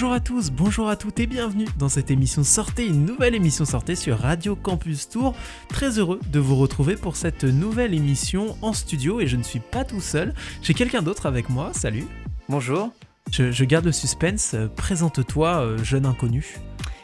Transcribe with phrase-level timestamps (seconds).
[0.00, 3.66] Bonjour à tous, bonjour à toutes et bienvenue dans cette émission Sortez, une nouvelle émission
[3.66, 5.34] Sortez sur Radio Campus Tour.
[5.68, 9.60] Très heureux de vous retrouver pour cette nouvelle émission en studio et je ne suis
[9.60, 12.06] pas tout seul, j'ai quelqu'un d'autre avec moi, salut.
[12.48, 12.94] Bonjour.
[13.30, 16.56] Je, garde le suspense, présente-toi, euh, jeune inconnu.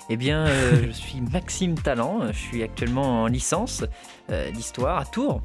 [0.08, 3.84] Eh bien, euh, je suis Maxime Talent, je suis actuellement en licence
[4.30, 5.42] euh, d'histoire à Tours.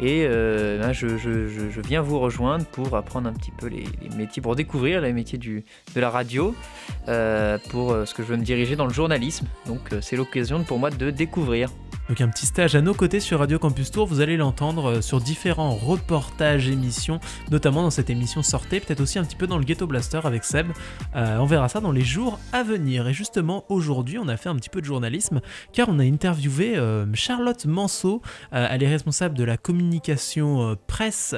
[0.00, 3.84] Et euh, ben, je, viens vous rejoindre pour apprendre un petit peu les,
[4.16, 5.62] métiers, pour découvrir les métiers de
[5.96, 6.54] la radio,
[7.70, 9.46] pour ce que je veux me diriger dans le journalisme.
[9.66, 11.70] Donc c'est l'occasion pour moi de découvrir.
[12.08, 15.00] Donc un petit stage à nos côtés sur Radio Campus Tour, vous allez l'entendre euh,
[15.02, 19.58] sur différents reportages, émissions, notamment dans cette émission Sortez, peut-être aussi un petit peu dans
[19.58, 20.68] le Ghetto Blaster avec Seb.
[21.16, 23.06] Euh, on verra ça dans les jours à venir.
[23.08, 25.42] Et justement, aujourd'hui, on a fait un petit peu de journalisme,
[25.74, 28.22] car on a interviewé euh, Charlotte Manceau.
[28.52, 31.34] elle est responsable de la communication presse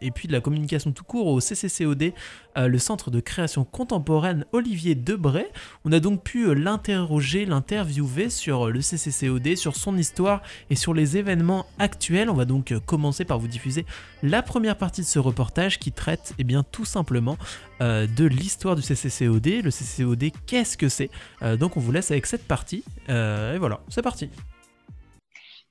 [0.00, 2.12] et puis de la communication tout court au CCCOD,
[2.56, 5.46] le centre de création contemporaine Olivier Debray.
[5.84, 11.16] On a donc pu l'interroger, l'interviewer sur le CCCOD, sur son histoire et sur les
[11.16, 12.30] événements actuels.
[12.30, 13.86] On va donc euh, commencer par vous diffuser
[14.22, 17.36] la première partie de ce reportage qui traite eh bien, tout simplement
[17.80, 19.62] euh, de l'histoire du CCCOD.
[19.62, 21.10] Le CCCOD, qu'est-ce que c'est?
[21.42, 22.84] Euh, Donc on vous laisse avec cette partie.
[23.08, 24.30] et voilà, c'est parti.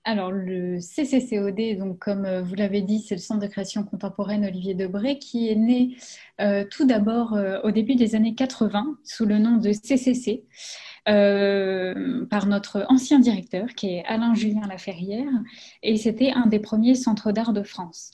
[0.07, 4.75] Alors, le CCCOD, donc, comme vous l'avez dit, c'est le Centre de création contemporaine Olivier
[4.75, 5.97] Debré, qui est né
[6.69, 10.43] tout d'abord au début des années 80 sous le nom de CCC.
[11.07, 15.29] Euh, par notre ancien directeur, qui est Alain Julien Laferrière,
[15.83, 18.09] et c'était un des premiers centres d'art de France.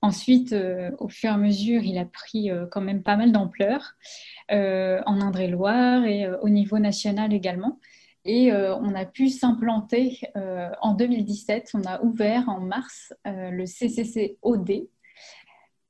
[0.00, 3.32] Ensuite, euh, au fur et à mesure, il a pris euh, quand même pas mal
[3.32, 3.94] d'ampleur
[4.48, 7.80] en Indre-et-Loire et au niveau national également.
[8.26, 10.20] Et on a pu s'implanter
[10.82, 11.70] en 2017.
[11.74, 14.88] On a ouvert en mars le CCC OD,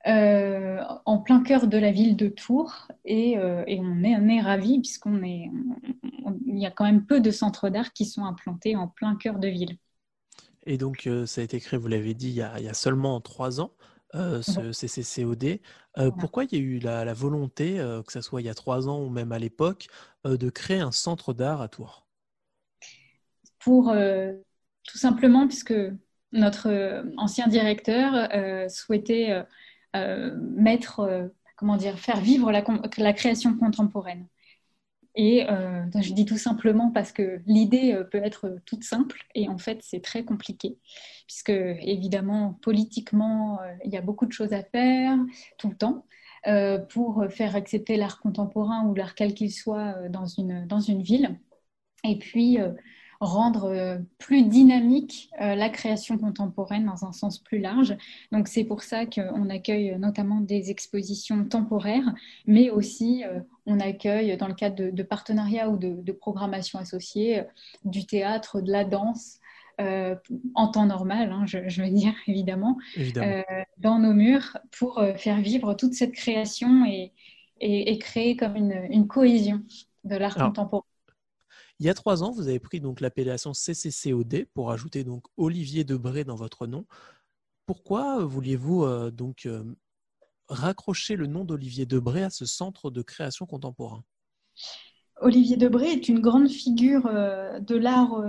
[0.07, 4.41] euh, en plein cœur de la ville de Tours et, euh, on, est, on est
[4.41, 5.51] ravis puisqu'on est,
[6.47, 9.41] il y a quand même peu de centres d'art qui sont implantés en plein cœur
[9.41, 9.77] de ville.
[10.65, 13.61] Et donc euh, ça a été créé, vous l'avez dit, il y, a, seulement trois
[13.61, 13.73] ans.
[14.13, 15.59] ce CCCOD.
[16.21, 19.03] Pourquoi il y a eu la, volonté, que ce soit il y a trois ans
[19.03, 19.89] ou même à l'époque,
[20.25, 22.06] de créer un centre d'art à Tours?
[23.67, 23.93] Pour
[24.85, 25.75] tout simplement puisque
[26.31, 28.31] notre ancien directeur
[28.71, 29.45] souhaitait
[29.97, 34.27] euh, mettre, euh, comment dire, faire vivre la, création contemporaine.
[35.15, 39.57] Et euh, je dis tout simplement parce que l'idée peut être toute simple et en
[39.57, 40.79] fait c'est très compliqué
[41.27, 45.17] puisque évidemment politiquement il y a beaucoup de choses à faire
[45.57, 46.05] tout le temps
[46.91, 51.39] pour faire accepter l'art contemporain ou l'art quel qu'il soit dans une, dans une ville.
[52.05, 52.59] Et puis
[53.21, 57.97] rendre euh, plus dynamique euh, la création contemporaine dans un sens plus large.
[58.33, 62.15] Donc c'est pour ça qu'on accueille notamment des expositions temporaires,
[62.47, 67.43] mais aussi euh, on accueille dans le cadre de, partenariats ou de, programmation associée
[67.85, 69.39] du théâtre, de la danse.
[69.79, 72.79] en temps normal, hein, je, veux dire évidemment,
[73.79, 77.13] dans nos murs pour faire vivre toute cette création et,
[77.61, 79.63] et, créer comme une, cohésion
[80.05, 80.85] de l'art contemporain.
[81.79, 85.85] Il y a trois ans, vous avez pris donc l'appellation CCCOD pour ajouter donc Olivier
[85.85, 86.87] Debré dans votre nom.
[87.67, 89.63] Pourquoi vouliez-vous euh, donc euh,
[90.49, 94.05] raccrocher le nom d'Olivier Debré à ce centre de création contemporain?
[95.21, 98.23] Olivier Debré est une grande figure euh, de l'art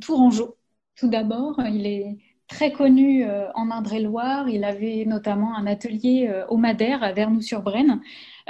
[0.00, 0.56] tourangeau.
[0.94, 3.24] Tout d'abord, il est très connu
[3.54, 4.48] en Indre-et-Loire.
[4.48, 8.00] Il avait notamment un atelier au Madère à Vernoux-sur-Brenne,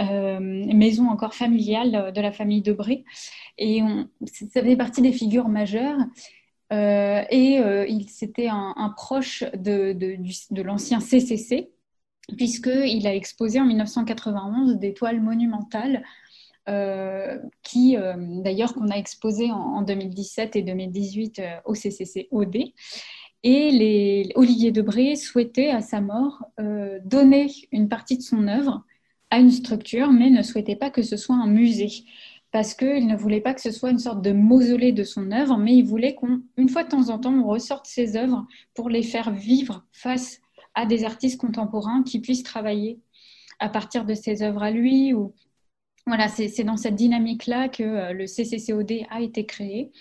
[0.00, 3.04] maison encore familiale de la famille Debré.
[3.58, 3.82] Et
[4.26, 5.98] ça faisait partie des figures majeures.
[6.72, 11.70] Euh, et euh, il c'était un, proche de, l'ancien CCC,
[12.36, 16.04] puisqu'il a exposé en 1991 des toiles monumentales,
[16.68, 17.96] euh, qui
[18.42, 22.56] d'ailleurs qu'on a exposées en, 2017 et 2018 au CCC OD.
[23.42, 26.44] Et les, Olivier Debré souhaitait à sa mort
[27.04, 28.84] donner une partie de son œuvre
[29.30, 32.04] à une structure, mais ne souhaitait pas que ce soit un musée
[32.52, 35.56] parce qu'il ne voulait pas que ce soit une sorte de mausolée de son œuvre,
[35.56, 39.02] mais il voulait qu'une fois de temps en temps, on ressorte ses œuvres pour les
[39.02, 40.40] faire vivre face
[40.74, 42.98] à des artistes contemporains qui puissent travailler
[43.60, 45.14] à partir de ses œuvres à lui.
[45.14, 45.32] Ou...
[46.06, 49.92] Voilà, c'est dans cette dynamique-là que euh, le CCCOD a été créé,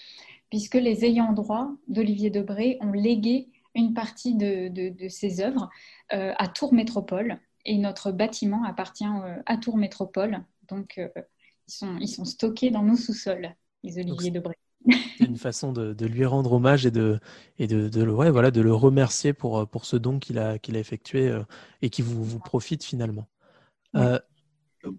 [0.50, 5.70] puisque les ayants droit d'Olivier Debré ont légué une partie de, ses œuvres
[6.14, 10.44] euh, à Tours Métropole, et notre bâtiment appartient euh, à Tours Métropole.
[10.68, 11.00] Donc,
[11.68, 14.56] ils sont, ils sont stockés dans nos sous-sols, les oliviers de Bray.
[15.18, 17.20] C'est une façon de, de, lui rendre hommage et de,
[17.58, 20.78] et de, de, ouais, voilà, de le remercier pour, pour ce don qu'il a, qu'il
[20.78, 21.44] a effectué euh,
[21.82, 23.28] et qui vous, vous profite finalement.
[23.96, 24.20] Euh,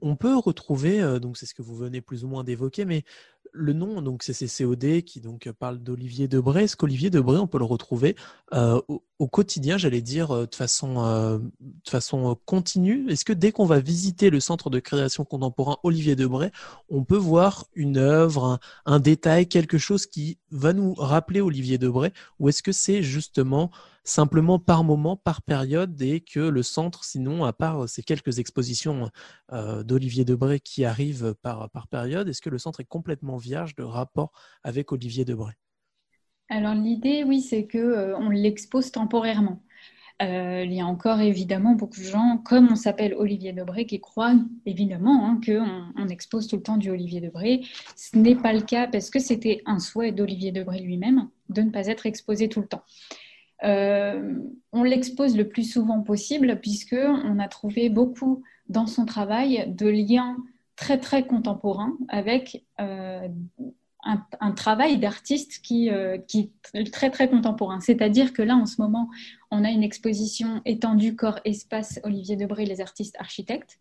[0.02, 3.04] on peut retrouver, euh, donc c'est ce que vous venez plus ou moins d'évoquer, mais
[3.52, 6.64] le nom, donc c'est CCOD qui donc parle d'Olivier Debré.
[6.64, 8.14] Est-ce qu'Olivier Debré, on peut le retrouver
[8.52, 8.80] euh,
[9.20, 13.78] au, quotidien, j'allais dire, euh, de façon, de façon continue Est-ce que dès qu'on va
[13.80, 16.50] visiter le centre de création contemporain Olivier Debré,
[16.88, 22.12] on peut voir une œuvre, un détail, quelque chose qui va nous rappeler Olivier Debré
[22.38, 23.70] Ou est-ce que c'est justement
[24.04, 29.10] simplement par moment, par période, et que le centre, sinon, à part ces quelques expositions
[29.52, 33.74] euh, d'Olivier Debré qui arrivent par, par période, est-ce que le centre est complètement vierge
[33.76, 34.32] de rapport
[34.64, 35.52] avec Olivier Debré
[36.50, 39.62] Alors l'idée, oui, c'est que euh, on l'expose temporairement.
[40.20, 44.00] Euh, il y a encore évidemment beaucoup de gens, comme on s'appelle Olivier Debré, qui
[44.00, 44.34] croient
[44.66, 47.62] évidemment hein, qu'on on expose tout le temps du Olivier Debré.
[47.96, 51.70] Ce n'est pas le cas parce que c'était un souhait d'Olivier Debré lui-même de ne
[51.70, 52.82] pas être exposé tout le temps.
[53.62, 54.34] Euh,
[54.72, 59.86] on l'expose le plus souvent possible puisque on a trouvé beaucoup dans son travail de
[59.86, 60.36] liens
[60.76, 62.64] très très contemporains avec
[64.02, 67.80] un, travail d'artiste qui, euh, qui, est très très contemporain.
[67.80, 69.08] C'est-à-dire que là, en ce moment,
[69.50, 73.78] on a une exposition étendue corps-espace Olivier Debré, les artistes architectes,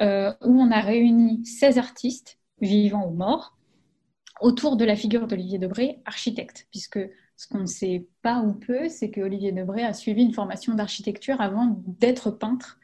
[0.00, 0.04] où
[0.42, 3.56] on a réuni 16 artistes, vivants ou morts,
[4.40, 7.00] autour de la figure d'Olivier Debré, architecte, puisque
[7.38, 10.74] ce qu'on ne sait pas ou peu, c'est que Olivier Debré a suivi une formation
[10.74, 12.78] d'architecture avant d'être peintre.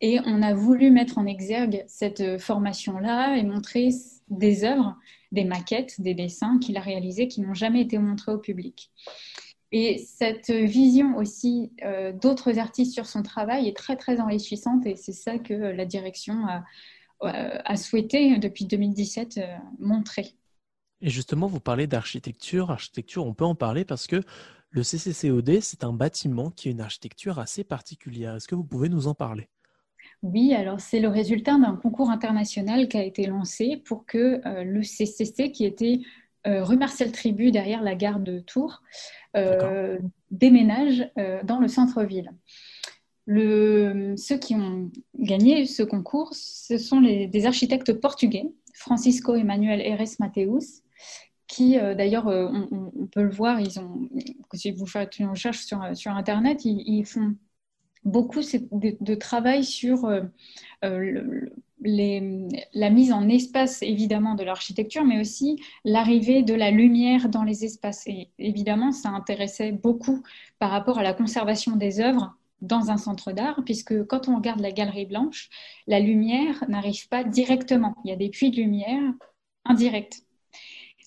[0.00, 3.90] Et on a voulu mettre en exergue cette formation-là et montrer
[4.28, 4.96] des œuvres,
[5.32, 8.90] des maquettes, des dessins qu'il a réalisés qui n'ont jamais été montrés au public.
[9.76, 14.94] Et cette vision aussi euh, d'autres artistes sur son travail est très très enrichissante et
[14.94, 20.36] c'est ça que la direction a, souhaité depuis 2017 euh, montrer.
[21.00, 22.70] Et justement, vous parlez d'architecture.
[22.70, 24.22] Architecture, on peut en parler parce que
[24.70, 28.36] le CCCOD, c'est un bâtiment qui a une architecture assez particulière.
[28.36, 29.48] Est-ce que vous pouvez nous en parler?
[30.24, 34.64] Oui, alors c'est le résultat d'un concours international qui a été lancé pour que euh,
[34.64, 36.00] le CCC, qui était
[36.46, 38.82] euh, rue Marcel Tribu derrière la gare de Tours,
[39.36, 39.98] euh,
[40.30, 41.10] déménage
[41.44, 42.30] dans le centre-ville.
[43.26, 50.82] ceux qui ont gagné ce concours, ce sont des architectes portugais, Francisco Emmanuel Eres Mateus
[51.46, 54.08] qui euh, d'ailleurs, euh, on, peut le voir, ils ont,
[54.54, 57.36] si vous faites une recherche sur, sur Internet, ils, font
[58.04, 60.08] beaucoup de, travail sur
[61.84, 67.44] les, la mise en espace, évidemment, de l'architecture, mais aussi l'arrivée de la lumière dans
[67.44, 68.06] les espaces.
[68.06, 70.22] Et évidemment, ça intéressait beaucoup
[70.58, 74.60] par rapport à la conservation des œuvres dans un centre d'art, puisque quand on regarde
[74.60, 75.50] la galerie blanche,
[75.86, 77.94] la lumière n'arrive pas directement.
[78.04, 79.12] Il y a des puits de lumière
[79.64, 80.22] indirects.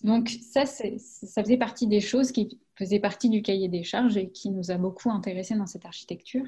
[0.04, 4.30] Donc ça, ça faisait partie des choses qui faisaient partie du cahier des charges et
[4.30, 6.46] qui nous a beaucoup intéressés dans cette architecture.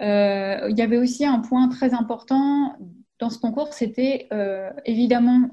[0.00, 2.76] Euh, il y avait aussi un point très important
[3.20, 5.48] dans ce concours, c'était euh, évidemment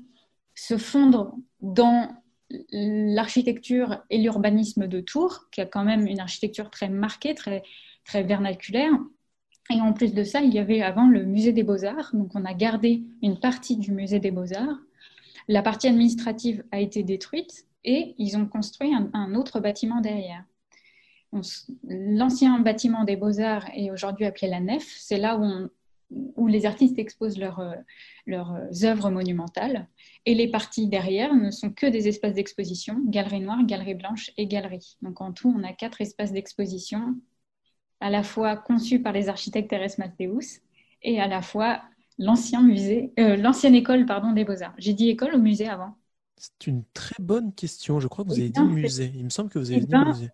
[0.55, 2.09] se fondre dans
[2.71, 7.63] l'architecture et l'urbanisme de Tours, qui a quand même une architecture très marquée, très,
[8.03, 8.91] très vernaculaire.
[9.69, 12.09] Et en plus de ça, il y avait avant le musée des beaux-arts.
[12.13, 14.79] Donc on a gardé une partie du musée des beaux-arts
[15.47, 20.43] la partie administrative a été détruite et ils ont construit un, autre bâtiment derrière.
[21.83, 24.85] L'ancien bâtiment des beaux-arts est aujourd'hui appelé la nef.
[24.99, 27.73] C'est là où, les artistes exposent leurs,
[28.25, 29.87] leurs œuvres monumentales.
[30.25, 34.45] Et les parties derrière ne sont que des espaces d'exposition, galerie noire, galerie blanche et
[34.45, 34.97] galerie.
[35.01, 37.15] Donc en tout, on a quatre espaces d'exposition,
[38.01, 40.61] à la fois conçus par les architectes Thérèse Mathéus
[41.03, 41.81] et à la fois
[42.17, 44.73] l'ancien musée, euh, l'ancienne école pardon, des beaux-arts.
[44.77, 45.95] J'ai dit école ou musée avant?
[46.41, 47.99] C'est une très bonne question.
[47.99, 49.11] Je crois que vous avez dit musée.
[49.13, 50.29] Il me semble que vous avez dit musée.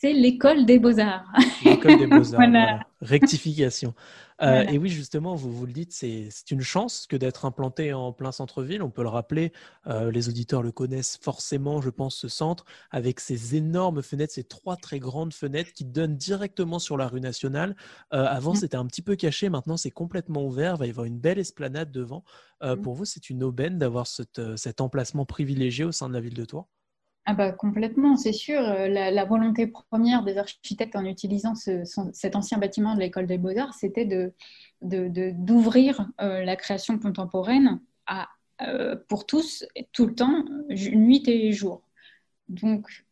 [0.00, 1.30] C'est l'école des beaux-arts.
[1.64, 2.84] L'école des beaux-arts.
[3.02, 3.92] Rectification.
[4.40, 8.10] Euh, et oui, justement, vous, vous le dites, c'est une chance que d'être implanté en
[8.10, 8.82] plein centre-ville.
[8.82, 9.52] On peut le rappeler,
[9.88, 14.44] euh, les auditeurs le connaissent forcément, je pense, ce centre, avec ces énormes fenêtres, ces
[14.44, 17.76] trois très grandes fenêtres qui donnent directement sur la rue nationale.
[18.14, 18.56] Euh, avant, mmh.
[18.56, 20.76] c'était un petit peu caché, maintenant, c'est complètement ouvert.
[20.76, 22.24] Il va y avoir une belle esplanade devant.
[22.62, 22.76] Mmh.
[22.76, 26.46] Pour vous, c'est une aubaine d'avoir cet emplacement privilégié au sein de la ville de
[26.46, 26.68] Tours?
[27.26, 28.60] Ah bah, complètement, c'est sûr.
[28.60, 33.74] Euh, la, volonté première des architectes en utilisant cet ancien bâtiment de l'école des beaux-arts,
[33.74, 34.32] c'était
[34.82, 38.28] d'ouvrir euh, la création contemporaine à,
[38.62, 41.82] euh, pour tous, tout le temps, nuit et jour.
[42.48, 43.04] Donc,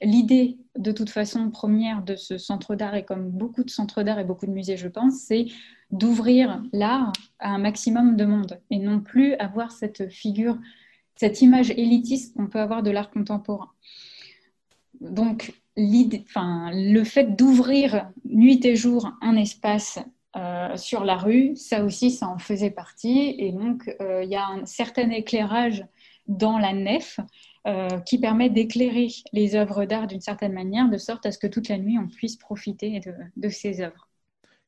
[0.00, 4.20] l'idée de toute façon première de ce centre d'art, et comme beaucoup de centres d'art
[4.20, 5.46] et beaucoup de musées, je pense, c'est
[5.90, 10.58] d'ouvrir l'art à un maximum de monde et non plus avoir cette figure
[11.18, 13.70] cette image élitiste qu'on peut avoir de l'art contemporain.
[15.00, 19.98] Donc, le fait d'ouvrir nuit et jour un espace
[20.76, 23.34] sur la rue, ça aussi, ça en faisait partie.
[23.38, 25.84] Et donc, il y a un certain éclairage
[26.28, 27.18] dans la nef
[28.06, 31.68] qui permet d'éclairer les œuvres d'art d'une certaine manière, de sorte à ce que toute
[31.68, 34.08] la nuit, on puisse profiter de, de ces œuvres.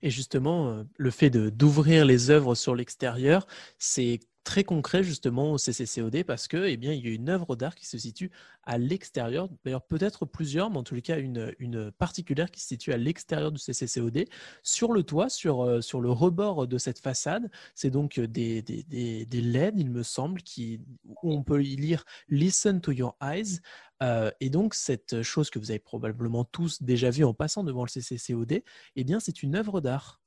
[0.03, 3.47] Et justement, le fait d'ouvrir les œuvres sur l'extérieur,
[3.79, 7.55] c'est très concret justement au CCCOD parce que eh bien, il y a une œuvre
[7.55, 8.33] d'art qui se situe
[8.65, 12.97] à l'extérieur, d'ailleurs peut-être plusieurs, mais en les cas une, particulière qui se situe à
[12.97, 14.25] l'extérieur du CCCOD,
[14.65, 17.49] sur le toit, sur, euh, sur le rebord de cette façade.
[17.77, 20.81] C'est donc des, des, des, des, LED, il me semble, qui,
[21.23, 23.61] où on peut y lire Listen to your eyes.
[24.03, 27.85] Euh, et donc cette chose que vous avez probablement tous déjà vue en passant devant
[27.85, 28.65] le CCCOD,
[28.97, 30.20] eh bien c'est une œuvre d'art.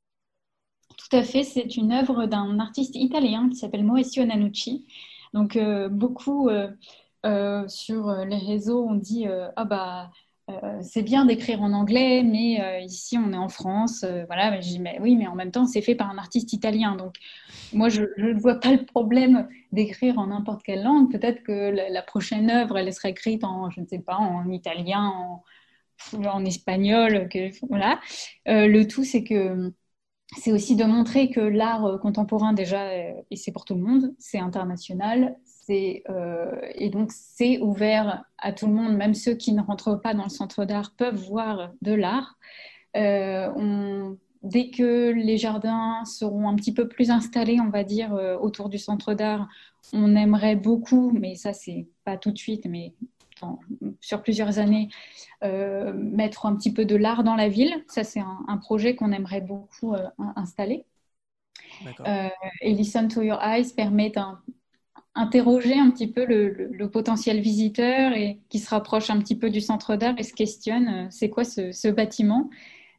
[0.98, 4.86] Tout à fait, c'est une œuvre d'un artiste italien qui s'appelle Maurizio Nanucci.
[5.34, 6.70] Donc euh, beaucoup euh,
[7.26, 10.12] euh, sur les réseaux on dit ah bah
[10.82, 14.58] c'est bien d'écrire en anglais, mais ici on est en France, voilà.
[14.58, 17.16] Dis mais oui, mais en même temps c'est fait par un artiste italien, donc
[17.72, 21.10] moi je, ne vois pas le problème d'écrire en n'importe quelle langue.
[21.10, 25.14] Peut-être que la, prochaine œuvre elle sera écrite en je ne sais pas en italien,
[25.16, 25.44] en,
[26.26, 28.02] en espagnol, que, voilà.
[28.46, 29.72] le tout c'est que
[30.38, 33.82] c'est aussi de montrer que l'art euh, contemporain, déjà, euh, et c'est pour tout le
[33.82, 39.36] monde, c'est international, c'est, euh, et donc c'est ouvert à tout le monde, même ceux
[39.36, 42.38] qui ne rentrent pas dans le centre d'art peuvent voir de l'art.
[44.44, 48.12] dès que les jardins seront un petit peu plus installés, on va dire,
[48.42, 49.48] autour du centre d'art,
[49.94, 52.94] on aimerait beaucoup, mais ça, c'est pas tout de suite, mais
[54.02, 54.90] sur plusieurs années,
[55.44, 57.84] euh, mettre un petit peu de l'art dans la ville.
[57.88, 60.86] Ça, c'est un, projet qu'on aimerait beaucoup euh, installer.
[62.08, 62.30] Euh,
[62.62, 68.60] et Listen to Your Eyes permet d'interroger un petit peu le, potentiel visiteur et qui
[68.60, 72.50] se rapproche un petit peu du centre d'art et se questionne c'est quoi ce, bâtiment?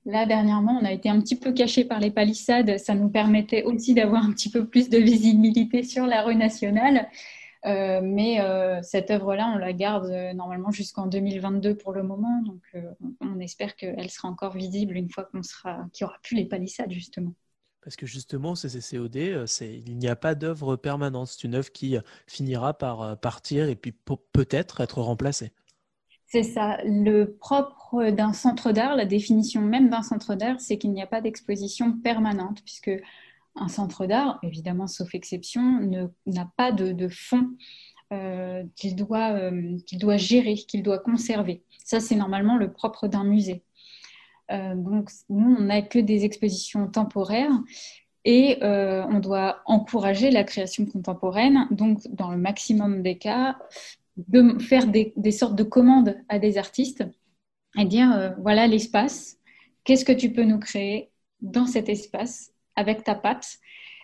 [0.06, 2.76] Là, dernièrement, on a été un petit peu caché par les palissades.
[2.78, 7.08] Ça nous permettait aussi d'avoir un petit peu plus de visibilité sur la rue nationale.
[7.66, 12.42] Euh, mais euh, cette œuvre-là, on la garde euh, normalement jusqu'en 2022 pour le moment.
[12.42, 12.62] Donc,
[13.20, 16.44] on espère qu'elle sera encore visible une fois qu'on sera, qu'il n'y aura plus les
[16.44, 17.34] palissades, justement.
[17.82, 19.16] Parce que justement, CCCOD,
[19.60, 21.28] il n'y a pas d'œuvre permanente.
[21.28, 23.92] C'est une œuvre qui finira par partir et puis
[24.32, 25.52] peut-être être remplacée.
[26.26, 26.78] C'est ça.
[26.84, 31.06] Le propre d'un centre d'art, la définition même d'un centre d'art, c'est qu'il n'y a
[31.06, 32.90] pas d'exposition permanente, puisque
[33.56, 37.50] un centre d'art, évidemment sauf exception, n'a pas de, fonds
[38.12, 41.62] euh, qu'il doit, euh, qu'il doit gérer, qu'il doit conserver.
[41.84, 43.62] Ça, c'est normalement le propre d'un musée.
[44.50, 47.52] Euh, donc, nous, on n'a que des expositions temporaires
[48.26, 51.68] et on doit encourager la création contemporaine.
[51.70, 53.58] Donc, dans le maximum des cas,
[54.16, 57.04] de faire des, des sortes de commandes à des artistes
[57.76, 59.36] et dire voilà l'espace,
[59.82, 61.10] qu'est-ce que tu peux nous créer
[61.42, 63.58] dans cet espace avec ta patte.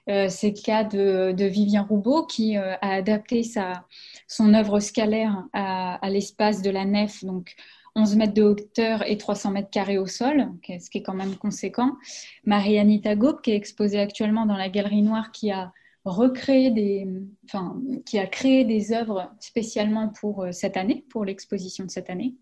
[0.09, 3.85] Euh, c'est le cas de, Vivien Roubaud qui euh, a adapté sa,
[4.27, 7.55] son œuvre scalaire à, l'espace de la nef, donc
[7.97, 11.37] 11 mètres de hauteur et 300 mètres carrés au sol, ce qui est quand même
[11.37, 11.97] conséquent.
[12.45, 15.73] Marie-Anita Gaupe, qui est exposée actuellement dans la Galerie Noire, qui a
[16.05, 17.07] recréé des,
[17.45, 22.11] enfin, qui a créé des œuvres spécialement pour euh, cette année, pour l'exposition de cette
[22.11, 22.35] année.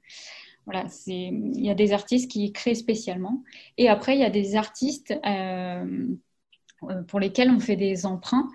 [1.06, 3.42] Il y a des artistes qui créent spécialement.
[3.76, 6.08] Et après, il y a des artistes euh,
[6.84, 8.48] euh, pour lesquels on fait des emprunts.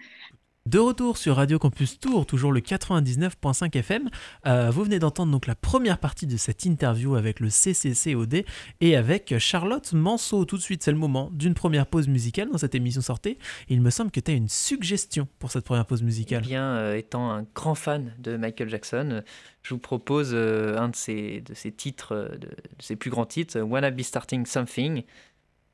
[0.66, 4.10] De retour sur Radio Campus Tour, toujours le 99.5 FM.
[4.48, 8.46] Euh, vous venez d'entendre donc la première partie de cette interview avec le CCCOD
[8.80, 10.46] et avec Charlotte Manceau.
[10.46, 13.40] Tout de suite, c'est le moment d'une première pause musicale dans cette émission sortée.
[13.68, 16.44] Il me semble que tu as une suggestion pour cette première pause musicale.
[16.46, 19.22] Eh bien, euh, étant un grand fan de Michael Jackson,
[19.64, 21.44] je vous propose euh, un de ses,
[21.76, 25.04] titres, de, de ses plus grands titres, Wanna Be Starting Something.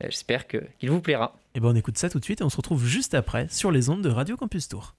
[0.02, 1.34] J'espère qu'il vous plaira.
[1.54, 3.48] Et eh ben on écoute ça tout de suite et on se retrouve juste après
[3.50, 4.94] sur les ondes de Radio Campus Tour.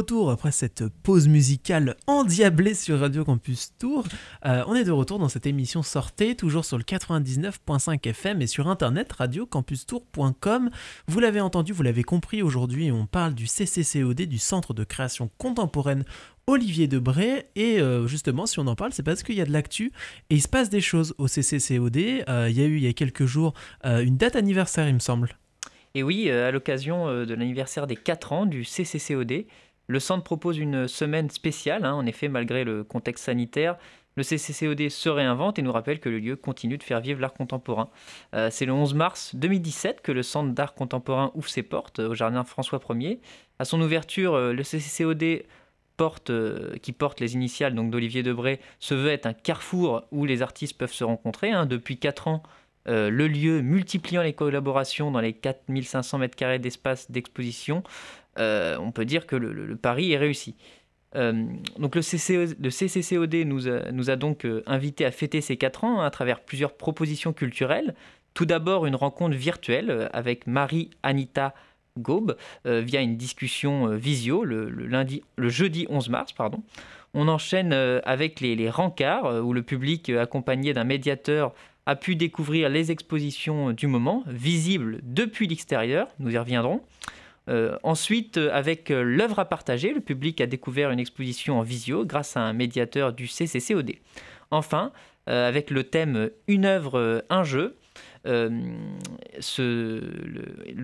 [0.00, 4.06] Retour après cette pause musicale endiablée sur Radio Campus Tour.
[4.46, 8.46] Euh, on est de retour dans cette émission Sortez, toujours sur le 99.5 FM et
[8.46, 10.70] sur internet radiocampustour.com.
[11.06, 15.30] Vous l'avez entendu, vous l'avez compris, aujourd'hui on parle du CCCOD, du Centre de création
[15.36, 16.04] contemporaine
[16.46, 17.50] Olivier Debré.
[17.54, 19.92] Et euh, justement, si on en parle, c'est parce qu'il y a de l'actu
[20.30, 22.24] et il se passe des choses au CCCOD.
[22.26, 23.52] Euh, il y a eu il y a quelques jours
[23.84, 25.36] une date anniversaire, il me semble.
[25.94, 29.44] Et oui, à l'occasion de l'anniversaire des 4 ans du CCCOD,
[29.90, 31.84] le centre propose une semaine spéciale.
[31.84, 31.94] Hein.
[31.94, 33.76] en effet, malgré le contexte sanitaire,
[34.16, 37.32] le CCCOD se réinvente et nous rappelle que le lieu continue de faire vivre l'art
[37.32, 37.88] contemporain.
[38.34, 42.14] Euh, c'est le 11 mars 2017 que le centre d'art contemporain ouvre ses portes au
[42.14, 43.18] jardin François 1er.
[43.58, 45.44] À son ouverture, le CCCOD
[45.96, 46.32] porte,
[46.80, 50.92] qui porte les initiales d'Olivier Debray se veut être un carrefour où les artistes peuvent
[50.92, 51.50] se rencontrer.
[51.50, 51.66] Hein.
[51.66, 52.42] Depuis 4 ans,
[52.88, 57.82] euh, le lieu multipliant les collaborations dans les 4500 m2 d'espace d'exposition, euh,
[58.36, 60.54] on peut dire que le, pari est réussi.
[61.16, 61.44] Euh,
[61.78, 66.40] donc le, CCCOD nous a, donc invités à fêter ces 4 ans hein, à travers
[66.40, 67.94] plusieurs propositions culturelles.
[68.34, 71.54] Tout d'abord une rencontre virtuelle avec Marie-Anita
[71.98, 76.32] Gaube via une discussion visio le, lundi, le jeudi 11 mars.
[76.32, 76.62] Pardon.
[77.12, 81.52] On enchaîne avec les, les rencarts où le public accompagné d'un médiateur
[81.86, 86.82] a pu découvrir les expositions du moment, visibles depuis l'extérieur, nous y reviendrons.
[87.50, 91.62] Euh, ensuite, euh, avec euh, l'œuvre à partager, le public a découvert une exposition en
[91.62, 93.92] visio grâce à un médiateur du CCCOD.
[94.50, 94.92] Enfin,
[95.26, 97.76] avec le thème Une œuvre, un jeu,
[98.24, 100.02] ce,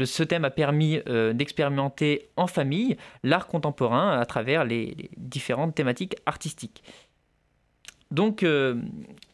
[0.04, 1.00] ce, thème a permis
[1.34, 6.84] d'expérimenter en famille l'art contemporain à travers les différentes thématiques artistiques.
[8.12, 8.76] Donc, euh,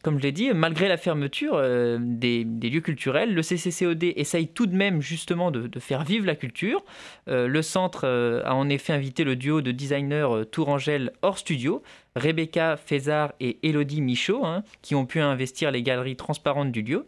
[0.01, 4.65] comme je l'ai dit, malgré la fermeture euh, des, lieux culturels, le CCCOD essaye tout
[4.65, 6.83] de même justement de, faire vivre la culture.
[7.27, 8.07] Euh, le centre
[8.43, 11.83] a en effet invité le duo de designers Tourangelle hors studio,
[12.15, 17.05] Rebecca Fézard et Elodie Michaud, hein, qui ont pu investir les galeries transparentes du lieu.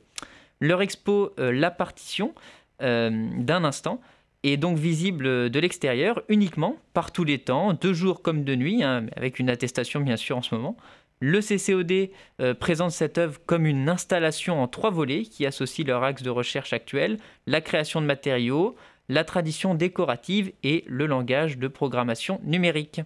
[0.62, 2.34] Leur expo La Partition
[2.80, 4.02] d'un instant
[4.44, 8.84] est donc visible de l'extérieur uniquement par tous les temps, de jour comme de nuit,
[8.84, 10.78] hein, avec une attestation bien sûr en ce moment.
[11.22, 12.10] Le CCOD
[12.42, 16.30] euh, présente cette œuvre comme une installation en trois volets qui associe leur axe de
[16.30, 18.76] recherche actuel, la création de matériaux,
[19.08, 23.02] la tradition décorative et le langage de programmation numérique.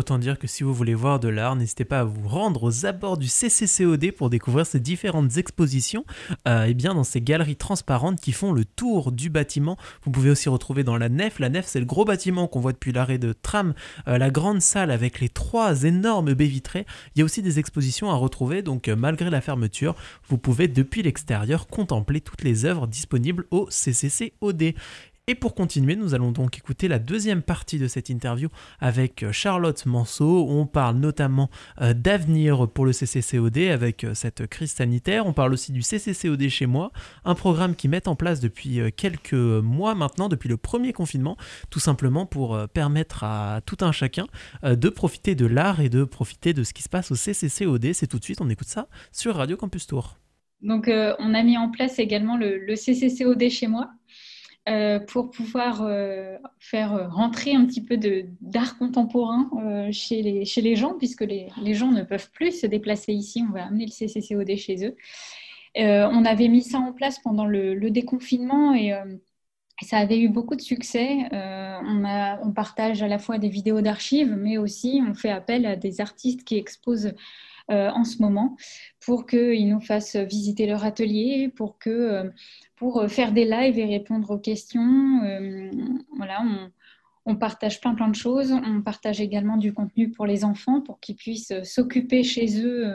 [0.00, 2.86] Autant dire que si vous voulez voir de l'art, n'hésitez pas à vous rendre aux
[2.86, 6.06] abords du CCCOD pour découvrir ces différentes expositions.
[6.48, 9.76] Euh, et bien dans ces galeries transparentes qui font le tour du bâtiment.
[10.02, 11.38] Vous pouvez aussi retrouver dans la nef.
[11.38, 13.74] La nef, c'est le gros bâtiment qu'on voit depuis l'arrêt de tram,
[14.08, 16.86] euh, la grande salle avec les trois énormes baies vitrées.
[17.14, 18.62] Il y a aussi des expositions à retrouver.
[18.62, 19.96] Donc euh, malgré la fermeture,
[20.30, 24.72] vous pouvez depuis l'extérieur contempler toutes les œuvres disponibles au CCCOD.
[25.30, 28.48] Et pour continuer, nous allons donc écouter la deuxième partie de cette interview
[28.80, 30.48] avec euh, Charlotte Manceau.
[30.48, 35.26] On parle notamment euh, d'avenir pour le CCCOD avec euh, cette crise sanitaire.
[35.26, 36.90] On parle aussi du CCCOD chez moi,
[37.24, 41.36] un programme qui met en place depuis quelques mois maintenant, depuis le premier confinement,
[41.70, 44.26] tout simplement pour permettre à tout un chacun
[44.64, 47.92] de profiter de l'art et de profiter de ce qui se passe au CCCOD.
[47.92, 50.16] C'est tout de suite, on écoute ça sur Radio Campus Tour.
[50.60, 53.90] Donc, on a mis en place également le, le CCCOD chez moi.
[54.68, 57.96] Euh, pour pouvoir euh, faire rentrer un petit peu
[58.42, 62.60] d'art contemporain euh, chez, les, chez les gens, puisque les, les, gens ne peuvent plus
[62.60, 63.42] se déplacer ici.
[63.48, 64.96] On va amener le CCCOD chez eux.
[65.76, 68.92] on avait mis ça en place pendant le, déconfinement et
[69.82, 71.26] ça avait eu beaucoup de succès.
[71.32, 76.02] on, partage à la fois des vidéos d'archives, mais aussi on fait appel à des
[76.02, 77.14] artistes qui exposent
[77.70, 78.56] en ce moment
[78.98, 82.30] pour qu'ils nous fassent visiter leur atelier, pour que
[82.80, 85.22] pour euh, faire des lives et répondre aux questions.
[85.22, 85.70] Euh,
[86.16, 86.42] voilà,
[87.26, 88.52] on, partage plein plein de choses.
[88.52, 92.92] On partage également du contenu pour les enfants pour qu'ils puissent euh, s'occuper chez eux,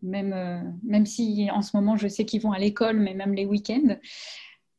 [0.00, 3.44] même, même si en ce moment je sais qu'ils vont à l'école, mais même les
[3.44, 3.96] week-ends.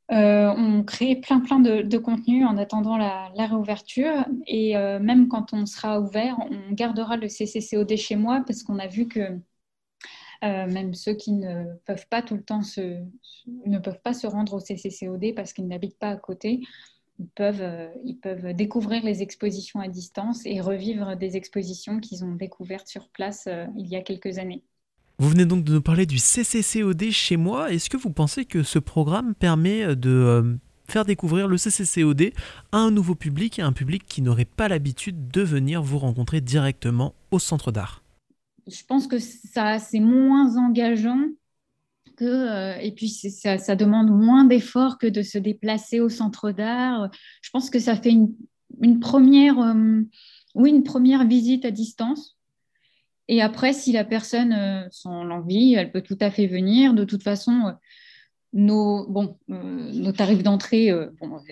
[0.10, 5.66] On crée plein plein de, de contenu en attendant la, réouverture et même quand on
[5.66, 9.40] sera ouvert, on gardera le CCCOD chez moi parce qu'on a vu que
[10.44, 13.04] euh, même ceux qui ne peuvent pas tout le temps se,
[13.66, 16.62] ne peuvent pas se rendre au CCCOD parce qu'ils n'habitent pas à côté.
[17.20, 22.88] Ils peuvent, euh, découvrir les expositions à distance et revivre des expositions qu'ils ont découvertes
[22.88, 24.64] sur place euh, il y a quelques années.
[25.20, 27.74] Vous venez donc de nous parler du CCCOD chez moi.
[27.74, 32.32] Est-ce que vous pensez que ce programme permet de faire découvrir le CCCOD
[32.72, 36.40] à un nouveau public, à un public qui n'aurait pas l'habitude de venir vous rencontrer
[36.40, 38.02] directement au centre d'art?
[38.66, 41.26] Je pense que ça, c'est moins engageant
[42.22, 47.10] euh, et puis ça, demande moins d'efforts que de se déplacer au centre d'art.
[47.42, 48.34] Je pense que ça fait une,
[48.82, 50.02] une première, euh,
[50.56, 52.38] oui, une première visite à distance.
[53.30, 56.96] Et après, si la personne euh, l'envie, elle peut tout à fait venir.
[56.96, 57.72] De toute façon, euh,
[58.54, 60.92] nos, bon, euh, nos tarifs d'entrée,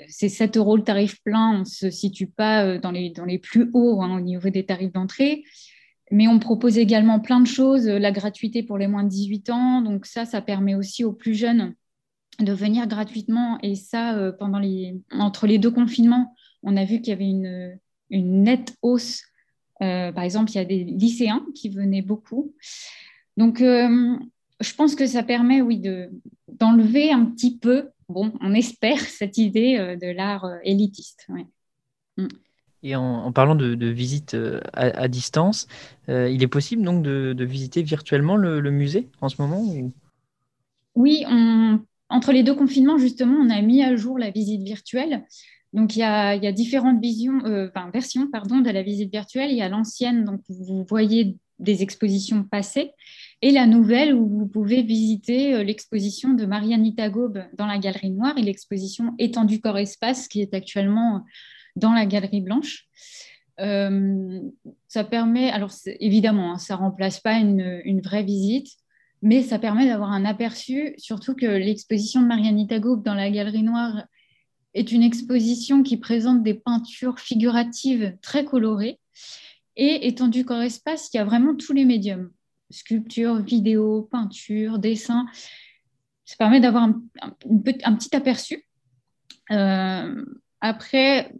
[0.09, 1.51] c'est 7 euros le tarif plein.
[1.53, 4.65] On ne se situe pas dans les, dans les plus hauts hein, au niveau des
[4.65, 5.43] tarifs d'entrée.
[6.09, 9.81] Mais on propose également plein de choses, la gratuité pour les moins de 18 ans.
[9.81, 11.75] Donc ça, ça permet aussi aux plus jeunes
[12.39, 13.59] de venir gratuitement.
[13.61, 17.77] Et ça, pendant les, entre les deux confinements, on a vu qu'il y avait une,
[18.09, 19.21] une nette hausse.
[19.81, 22.53] Euh, par exemple, il y a des lycéens qui venaient beaucoup.
[23.35, 24.17] Donc, euh,
[24.59, 25.81] je pense que ça permet, oui,
[26.47, 31.27] d'enlever un petit peu, bon, on espère, cette idée euh, de l'art élitiste.
[32.17, 32.27] Mm.
[32.83, 34.37] Et en, parlant de, de visite
[34.73, 35.67] à, distance,
[36.07, 39.65] il est possible donc de, visiter virtuellement le, musée en ce moment
[40.93, 41.25] Oui,
[42.07, 45.25] entre les deux confinements, justement, on a mis à jour la visite virtuelle.
[45.73, 47.03] Donc, il y a, différentes
[47.45, 49.51] euh, versions pardon, de la visite virtuelle.
[49.51, 52.91] Il y a l'ancienne, donc vous voyez des expositions passées,
[53.41, 58.11] et la nouvelle où vous pouvez visiter euh, l'exposition de Marianita Gaube dans la Galerie
[58.11, 61.23] Noire et l'exposition Étendue Corps Espace qui est actuellement
[61.75, 62.87] dans la Galerie Blanche.
[63.59, 64.39] Euh,
[64.87, 68.69] ça permet, alors évidemment, hein, ça ne remplace pas une, vraie visite,
[69.21, 73.63] mais ça permet d'avoir un aperçu, surtout que l'exposition de Marianita Gaube dans la Galerie
[73.63, 74.05] Noire
[74.77, 78.99] est une exposition qui présente des peintures figuratives très colorées.
[79.75, 82.31] Et étendu corps espace, il y a vraiment tous les médiums
[82.69, 85.25] sculpture, vidéo, peinture, dessin.
[86.25, 88.65] Ça permet d'avoir un, petit aperçu.
[89.51, 90.25] Euh,
[90.59, 91.33] après,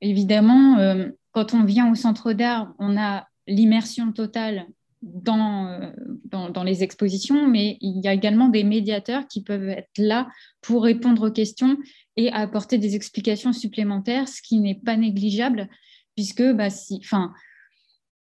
[0.00, 4.66] évidemment, euh, quand on vient au centre d'art, on a l'immersion totale
[5.04, 9.98] dans, euh, dans, les expositions, mais il y a également des médiateurs qui peuvent être
[9.98, 10.28] là
[10.62, 11.76] pour répondre aux questions
[12.16, 15.68] et apporter des explications supplémentaires, ce qui n'est pas négligeable,
[16.16, 16.68] puisque bah,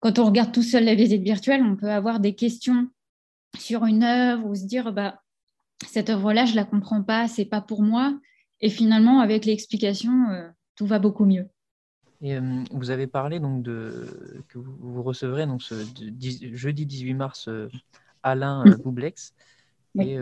[0.00, 2.88] quand on regarde tout seul la visite virtuelle, on peut avoir des questions
[3.58, 5.20] sur une œuvre ou se dire bah,
[5.86, 8.18] cette œuvre-là, je ne la comprends pas, c'est pas pour moi.
[8.60, 11.46] Et finalement, avec l'explication, euh, tout va beaucoup mieux.
[12.22, 15.74] Et, euh, vous avez parlé donc de que vous, recevrez donc ce
[16.52, 17.68] jeudi 18 mars euh,
[18.22, 19.34] Alain Boublex.
[19.98, 20.18] Et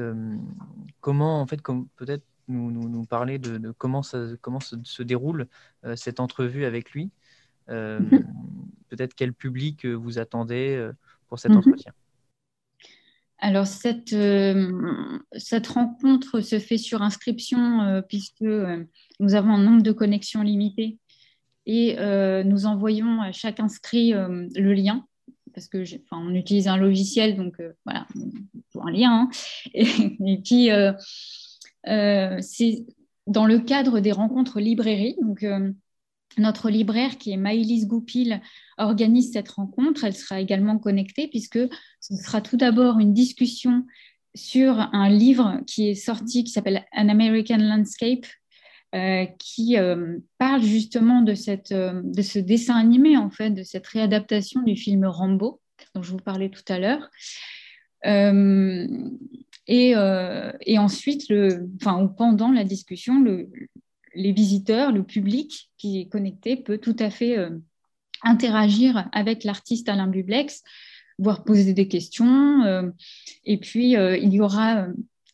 [1.01, 5.47] comment en fait, comme peut-être nous, nous, parler de, comment, ça, comment se, déroule
[5.85, 7.11] euh, cette entrevue avec lui.
[7.69, 8.27] Euh, mhm.
[8.89, 10.91] Peut-être quel public euh, vous attendez
[11.29, 11.59] pour cet mhm.
[11.59, 11.93] entretien?
[13.41, 14.17] Alors, cette,
[15.37, 20.99] cette rencontre se fait sur inscription puisque nous avons un nombre de connexions limité
[21.69, 21.97] et
[22.45, 25.05] nous envoyons à chaque inscrit le lien
[25.55, 25.83] parce que
[26.35, 28.07] utilise un logiciel, donc voilà,
[28.73, 29.13] pour un lien.
[29.13, 29.31] Hein.
[29.75, 30.71] Et, puis,
[31.87, 32.87] euh, c'est
[33.27, 35.17] dans le cadre des rencontres librairies.
[35.21, 35.73] Donc, euh,
[36.37, 38.41] notre libraire, qui est Maïlis Goupil,
[38.77, 40.05] organise cette rencontre.
[40.05, 41.59] Elle sera également connectée puisque
[42.01, 43.85] ce sera tout d'abord une discussion
[44.35, 48.27] sur un livre qui est sorti qui s'appelle An American Landscape,
[48.95, 49.77] euh, qui
[50.39, 55.05] parle justement de, cette, de ce dessin animé, en fait, de cette réadaptation du film
[55.05, 55.61] Rambo,
[55.95, 57.11] dont je vous parlais tout à l'heure.
[58.07, 58.87] Euh,
[59.67, 61.33] et, ensuite,
[61.81, 63.51] enfin, pendant la discussion, le,
[64.15, 67.51] les visiteurs, le public qui est connecté peut tout à fait euh,
[68.23, 70.63] interagir avec l'artiste Alain Bublex,
[71.19, 72.63] voire poser des questions.
[72.65, 72.91] Euh,
[73.45, 74.87] et puis, il y aura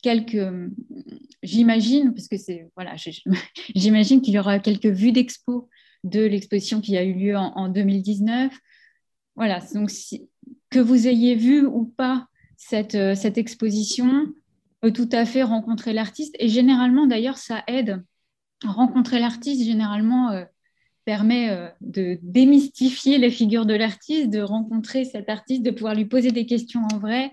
[0.04, 0.70] quelques,
[1.42, 2.94] j'imagine, parce que c'est, voilà,
[3.74, 5.70] j'imagine qu'il y aura quelques vues d'expo
[6.04, 8.52] de l'exposition qui a eu lieu en, 2019.
[9.34, 9.90] Voilà, donc
[10.68, 12.28] que vous ayez vu ou pas
[12.72, 14.26] euh, cette, exposition
[14.82, 16.36] peut tout à fait rencontrer l'artiste.
[16.38, 18.04] Et généralement, d'ailleurs, ça aide.
[18.62, 20.44] Rencontrer l'artiste, généralement, euh,
[21.06, 26.04] permet euh, de démystifier les figures de l'artiste, de rencontrer cet artiste, de pouvoir lui
[26.04, 27.32] poser des questions en vrai,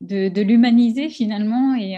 [0.00, 1.96] de, l'humaniser finalement et,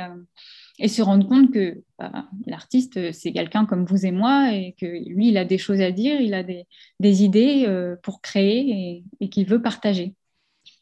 [0.89, 5.29] se rendre compte que bah, l'artiste, c'est quelqu'un comme vous et moi et que lui,
[5.29, 6.67] il a des choses à dire, il a des,
[7.01, 7.67] idées
[8.03, 10.15] pour créer et qu'il veut partager.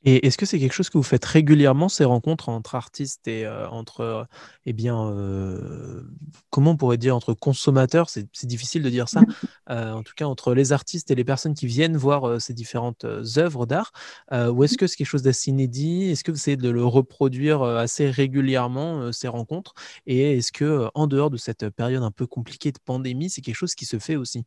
[0.08, 3.44] Et est-ce que c'est quelque chose que vous faites régulièrement, ces rencontres entre artistes et
[3.44, 4.24] euh, entre, euh,
[4.64, 6.04] eh bien, euh,
[6.50, 9.22] comment on pourrait dire, entre consommateurs, c'est difficile de dire ça,
[9.68, 13.04] en tout cas entre les artistes et les personnes qui viennent voir ces différentes
[13.36, 13.90] œuvres d'art,
[14.32, 16.04] ou est-ce que c'est quelque chose d'assez inédit?
[16.04, 19.74] Est-ce que vous essayez de le reproduire assez régulièrement, ces rencontres?
[20.06, 23.56] Et est-ce que, en dehors de cette période un peu compliquée de pandémie, c'est quelque
[23.56, 24.44] chose qui se fait aussi?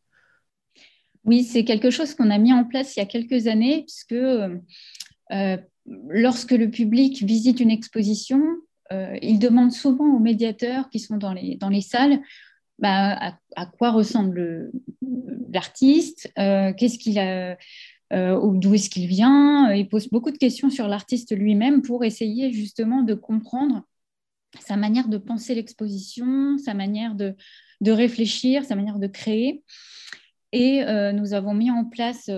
[1.25, 4.13] Oui, c'est quelque chose qu'on a mis en place il y a quelques années, puisque
[4.13, 4.57] euh,
[6.07, 8.41] lorsque le public visite une exposition,
[8.91, 12.19] euh, il demande souvent aux médiateurs qui sont dans les, dans les salles
[12.79, 14.71] bah, à, quoi ressemble
[15.51, 17.15] l'artiste, qu'est-ce qu'il
[18.11, 19.71] d'où est-ce qu'il vient.
[19.73, 23.83] Il pose beaucoup de questions sur l'artiste lui-même pour essayer justement de comprendre
[24.65, 27.35] sa manière de penser l'exposition, sa manière de,
[27.81, 29.61] de, réfléchir, sa manière de créer.
[30.53, 30.81] Et
[31.13, 32.29] nous avons mis en place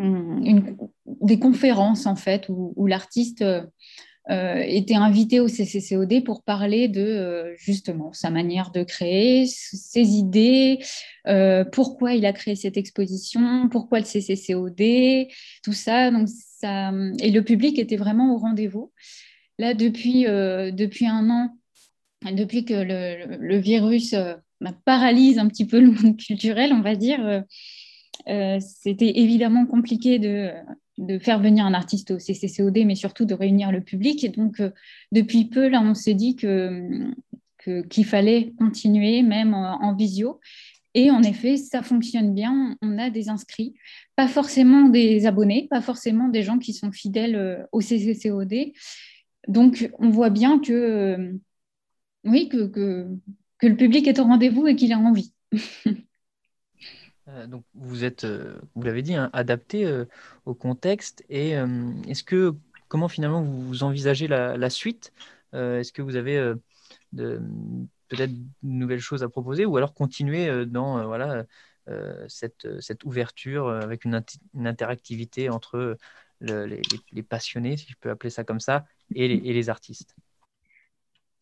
[0.00, 0.76] une,
[1.20, 3.44] des conférences en fait où, l'artiste
[4.30, 10.08] euh, était invité au CCCOD pour parler de euh, justement sa manière de créer, ses
[10.10, 10.78] idées,
[11.26, 15.28] euh, pourquoi il a créé cette exposition, pourquoi le CCCOD,
[15.64, 16.10] tout ça.
[16.10, 18.92] Donc ça et le public était vraiment au rendez-vous.
[19.58, 21.50] Là, depuis, depuis un an,
[22.32, 24.14] depuis que le, le virus
[24.84, 27.44] paralyse un petit peu le monde culturel, on va dire,
[28.60, 33.80] c'était évidemment compliqué de faire venir un artiste au CCCOD, mais surtout de réunir le
[33.80, 34.22] public.
[34.24, 34.70] Et donc, euh,
[35.12, 37.10] depuis peu, là, on s'est dit que,
[37.88, 40.40] qu'il fallait continuer, même en, visio.
[40.94, 42.76] Et en effet, ça fonctionne bien.
[42.82, 43.74] On a des inscrits,
[44.16, 48.72] pas forcément des abonnés, pas forcément des gens qui sont fidèles euh, au CCCOD.
[49.48, 51.32] Donc, on voit bien que, euh,
[52.24, 55.32] oui, que, que le public est au rendez-vous et qu'il a envie.
[57.36, 60.04] Euh, donc vous êtes, euh, vous l'avez dit, hein, adapté euh,
[60.46, 61.24] au contexte.
[61.28, 61.52] Et
[62.08, 62.54] est-ce que
[62.88, 65.12] comment finalement vous envisagez la, suite
[65.52, 66.54] Est-ce que vous avez
[67.12, 71.44] peut-être de nouvelles choses à proposer ou alors continuer dans voilà
[72.28, 74.22] cette, cette, ouverture avec une,
[74.64, 75.96] interactivité entre
[76.40, 80.16] les, passionnés, si je peux appeler ça comme ça, et les artistes?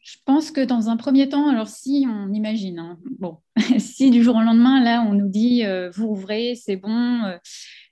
[0.00, 3.40] Je pense que dans un premier temps, alors si on imagine, hein, bon,
[3.78, 7.36] si du jour au lendemain, là, on nous dit euh, vous ouvrez, c'est bon, euh,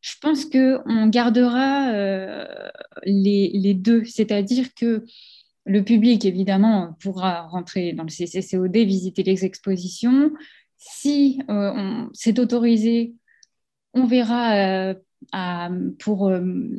[0.00, 2.46] je pense qu'on gardera euh,
[3.04, 5.04] les, deux, c'est-à-dire que
[5.64, 10.30] le public, évidemment, pourra rentrer dans le CCCOD, visiter les expositions.
[10.76, 11.40] Si
[12.12, 13.14] c'est autorisé,
[13.94, 14.94] on verra
[15.98, 16.30] pour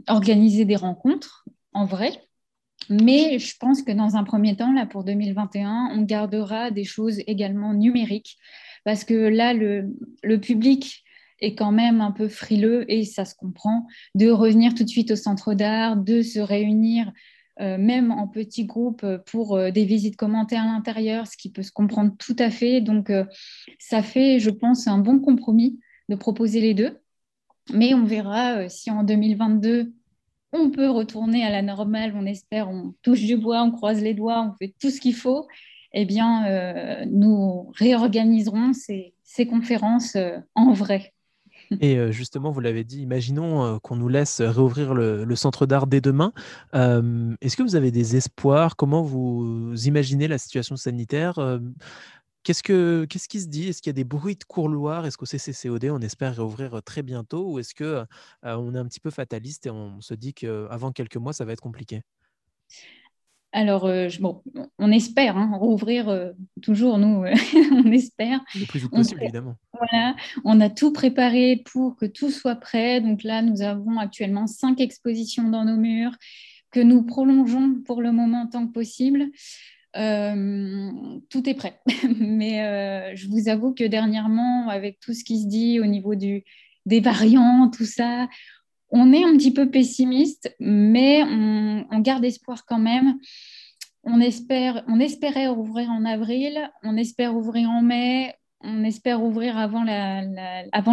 [0.08, 2.12] organiser des rencontres en vrai.
[2.90, 7.20] Mais je pense que dans un premier temps, là, pour 2021, on gardera des choses
[7.28, 8.38] également numériques
[8.88, 11.04] parce que là, le, public
[11.42, 15.12] est quand même un peu frileux et ça se comprend de revenir tout de suite
[15.12, 17.12] au centre d'art, de se réunir
[17.60, 21.64] euh, même en petits groupes pour euh, des visites commentées à l'intérieur, ce qui peut
[21.64, 22.80] se comprendre tout à fait.
[22.80, 23.26] Donc, euh,
[23.78, 26.98] ça fait, je pense, un bon compromis de proposer les deux.
[27.74, 29.92] Mais on verra si en 2022,
[30.54, 34.14] on peut retourner à la normale, on espère, on touche du bois, on croise les
[34.14, 35.46] doigts, on fait tout ce qu'il faut,
[35.94, 39.14] eh bien, euh, nous réorganiserons ces,
[39.48, 41.14] conférences euh, en vrai.
[41.82, 46.02] Et euh, justement, vous l'avez dit, imaginons qu'on nous laisse réouvrir le, centre d'art dès
[46.02, 46.34] demain.
[46.74, 48.76] Est-ce que vous avez des espoirs?
[48.76, 51.60] Comment vous imaginez la situation sanitaire?
[52.44, 53.68] Qu'est-ce, que, qui se dit?
[53.68, 55.06] Est-ce qu'il y a des bruits de couloir?
[55.06, 57.52] Est-ce qu'au CCCOD, on espère réouvrir très bientôt?
[57.52, 58.06] Ou est-ce qu'on
[58.44, 61.52] on est un petit peu fataliste et on se dit qu'avant quelques mois, ça va
[61.52, 62.04] être compliqué?
[63.58, 63.90] Alors,
[64.20, 64.44] bon,
[64.78, 67.24] on espère hein, rouvrir toujours, nous,
[67.72, 68.40] on espère.
[68.54, 69.56] Le plus vite possible, évidemment.
[69.74, 70.16] Voilà,
[70.46, 73.02] on a tout préparé pour que tout soit prêt.
[73.02, 76.16] Donc là, nous avons actuellement cinq expositions dans nos murs
[76.72, 79.26] que nous prolongeons pour le moment tant que possible.
[79.96, 80.92] Euh,
[81.30, 81.80] tout est prêt.
[82.20, 86.16] Mais euh, je vous avoue que dernièrement, avec tout ce qui se dit au niveau
[86.16, 86.44] du,
[86.86, 88.28] des variants, tout ça,
[88.90, 93.18] on est un petit peu pessimiste, mais on, garde espoir quand même.
[94.04, 99.84] On, espérait ouvrir en avril, on espère ouvrir en mai, on espère ouvrir avant,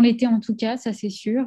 [0.01, 1.47] l'été en tout cas, ça c'est sûr.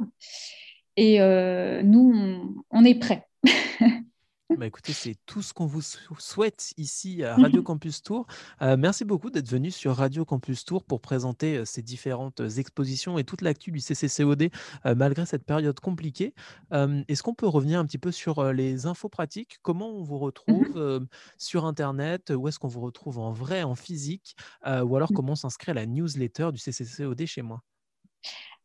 [0.96, 3.28] Et euh, nous, on est prêts.
[4.56, 8.26] Bah, écoutez, c'est tout ce qu'on vous souhaite ici à Radio Campus Tour.
[8.62, 13.18] Euh, merci beaucoup d'être venu sur Radio Campus Tour pour présenter euh, ces différentes expositions
[13.18, 14.50] et toute l'actu du CCCOD
[14.86, 16.34] euh, malgré cette période compliquée.
[16.72, 19.58] Est-ce qu'on peut revenir un petit peu sur les infos pratiques?
[19.64, 22.32] Comment on vous retrouve sur Internet?
[22.36, 24.36] Où est-ce qu'on vous retrouve en vrai, en physique?
[24.66, 25.16] Ou alors mmh.
[25.16, 27.64] comment s'inscrire à la newsletter du CCCOD chez moi?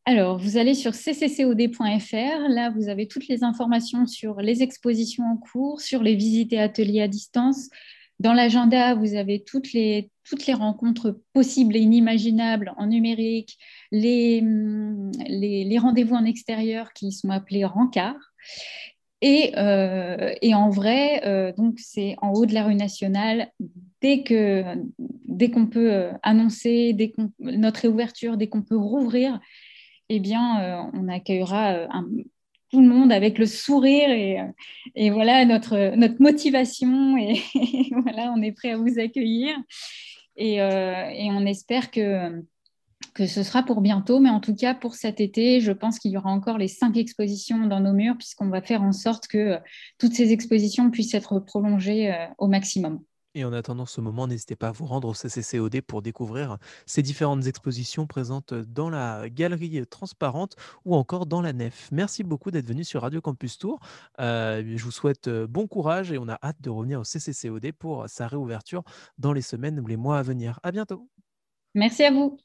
[0.05, 2.49] Alors, vous allez sur cccod.fr.
[2.49, 6.59] Là, vous avez toutes les informations sur les expositions en cours, sur les visites et
[6.59, 7.69] ateliers à distance.
[8.19, 13.59] Dans l'agenda, vous avez toutes les, toutes les rencontres possibles et inimaginables en numérique,
[13.93, 14.41] les,
[15.29, 18.33] les, rendez-vous en extérieur qui sont appelés rencarts.
[19.21, 23.53] Et, euh, et en vrai, euh, c'est en haut de la rue nationale.
[24.01, 24.25] Dès
[25.27, 26.97] dès qu'on peut euh, annoncer,
[27.39, 29.39] notre réouverture, dès qu'on peut rouvrir,
[30.17, 31.87] eh bien, euh, on accueillera euh,
[32.71, 37.41] tout le monde avec le sourire et, euh, voilà notre, motivation et,
[37.93, 39.57] voilà, on est prêt à vous accueillir
[40.37, 42.43] et, on espère que
[43.19, 46.17] ce sera pour bientôt, mais en tout cas pour cet été, je pense qu'il y
[46.17, 49.59] aura encore les cinq expositions dans nos murs, puisqu'on va faire en sorte que
[49.99, 53.01] toutes ces expositions puissent être prolongées au maximum.
[53.35, 57.03] Et en attendant ce moment, n'hésitez pas à vous rendre au CCCOD pour découvrir ces
[57.03, 60.55] différentes expositions présentes dans la galerie transparente
[60.85, 61.89] ou encore dans la nef.
[61.93, 63.81] Merci beaucoup d'être venu sur Radio Campus Tour.
[64.21, 67.73] Euh, je vous souhaite euh, bon courage et on a hâte de revenir au CCCOD
[67.73, 68.83] pour sa réouverture
[69.17, 70.61] dans les semaines ou les mois à venir.
[70.63, 71.09] À bientôt.
[71.75, 72.37] Merci à vous.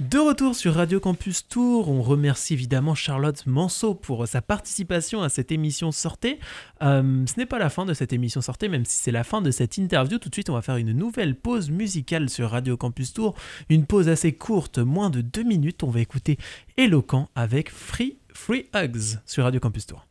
[0.00, 5.28] De retour sur Radio Campus Tour, on remercie évidemment Charlotte Manceau pour sa participation à
[5.28, 6.38] cette émission Sortez.
[6.82, 9.42] Euh, ce n'est pas la fin de cette émission Sortez, même si c'est la fin
[9.42, 10.18] de cette interview.
[10.18, 13.34] Tout de suite, on va faire une nouvelle pause musicale sur Radio Campus Tour.
[13.70, 15.82] Une pause assez courte, moins de deux minutes.
[15.82, 16.38] On va écouter
[16.76, 20.06] Éloquent avec Free Free Hugs sur Radio Campus Tour.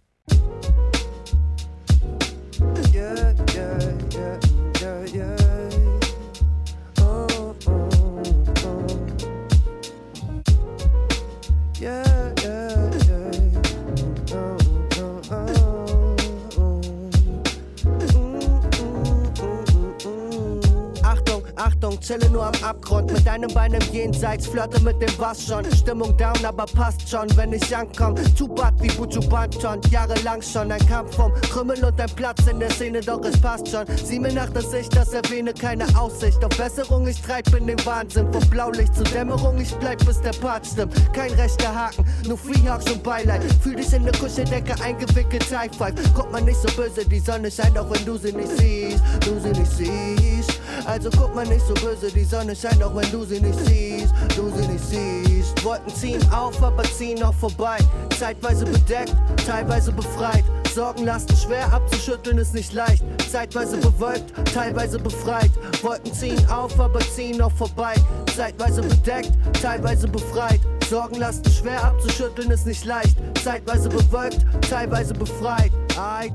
[21.97, 23.11] Achtung, chille nur am Abgrund.
[23.11, 25.65] Mit deinem Bein im Jenseits, flirte mit dem Bass schon.
[25.71, 28.15] Stimmung down, aber passt schon, wenn ich ankomm.
[28.35, 32.69] Tupac wie Buju Banton, jahrelang schon ein Kampf um Krümmel und ein Platz in der
[32.71, 33.85] Szene, doch es passt schon.
[34.03, 37.07] Sieh mir nach, dass ich das erwähne, keine Aussicht auf Besserung.
[37.07, 39.57] Ich treib in den Wahnsinn, vom Blaulicht zur Dämmerung.
[39.59, 40.93] Ich bleib bis der Part stimmt.
[41.13, 43.41] Kein rechter Haken, nur Freehawks und Beileid.
[43.61, 45.93] Fühl dich in der Kuscheldecke eingewickelt, High Five.
[46.13, 49.01] Guck mal nicht so böse, die Sonne scheint, auch wenn du sie nicht siehst.
[49.21, 50.59] Du sie nicht siehst.
[50.85, 54.13] Also guck mal nicht so böse, die Sonne scheint auch wenn du sie nicht siehst,
[54.35, 55.63] du sie nicht siehst.
[55.63, 57.77] Wolken ziehen auf, aber ziehen auch vorbei.
[58.17, 59.15] Zeitweise bedeckt,
[59.45, 60.43] teilweise befreit.
[60.73, 63.03] Sorgen lasten schwer abzuschütteln ist nicht leicht.
[63.31, 65.51] Zeitweise bewölkt, teilweise befreit.
[65.81, 67.95] Wolken ziehen auf, aber ziehen auch vorbei.
[68.35, 69.31] Zeitweise bedeckt,
[69.61, 70.59] teilweise befreit.
[70.89, 73.17] Sorgen lasten schwer abzuschütteln ist nicht leicht.
[73.43, 75.71] Zeitweise bewölkt, teilweise befreit.
[75.97, 76.33] Eid.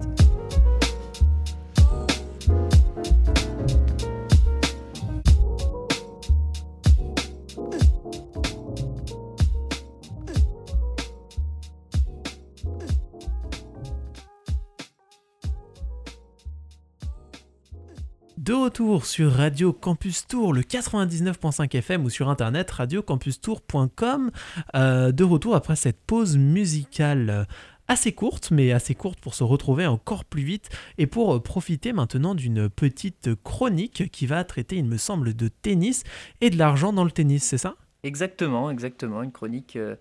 [18.42, 24.32] De retour sur Radio Campus Tour, le 99.5 FM ou sur internet radiocampustour.com.
[24.74, 27.46] Euh, de retour après cette pause musicale
[27.86, 32.34] assez courte, mais assez courte pour se retrouver encore plus vite et pour profiter maintenant
[32.34, 36.02] d'une petite chronique qui va traiter, il me semble, de tennis
[36.40, 37.76] et de l'argent dans le tennis, c'est ça?
[38.02, 39.76] Exactement, exactement, une chronique.
[39.76, 39.94] Euh,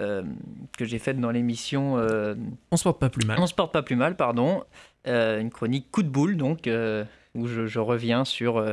[0.00, 0.22] euh,
[0.76, 1.96] que j'ai faite dans l'émission.
[2.70, 3.38] on se porte pas plus mal.
[3.38, 4.64] On se porte pas plus mal, pardon.
[5.04, 6.66] une chronique coup de boule, donc
[7.34, 8.72] où je, reviens sur, euh,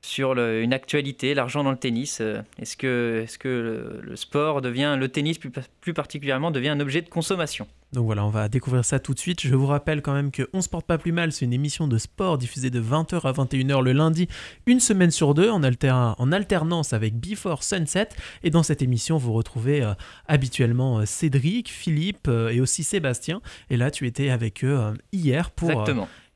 [0.00, 2.20] sur une actualité, l'argent dans le tennis.
[2.20, 5.50] Euh, est-ce que, est le, sport devient, le tennis plus,
[5.80, 7.66] plus, particulièrement, devient un objet de consommation?
[7.92, 9.40] Donc voilà, on va découvrir ça tout de suite.
[9.42, 11.88] Je vous rappelle quand même que On se porte pas plus mal, c'est une émission
[11.88, 14.28] de sport diffusée de 20h à 21h le lundi,
[14.66, 18.08] une semaine sur deux, en, en alternance avec Before Sunset.
[18.42, 19.92] Et dans cette émission, vous retrouvez euh,
[20.26, 23.40] habituellement Cédric, Philippe et aussi Sébastien.
[23.70, 25.84] Et là, tu étais avec eux hier pour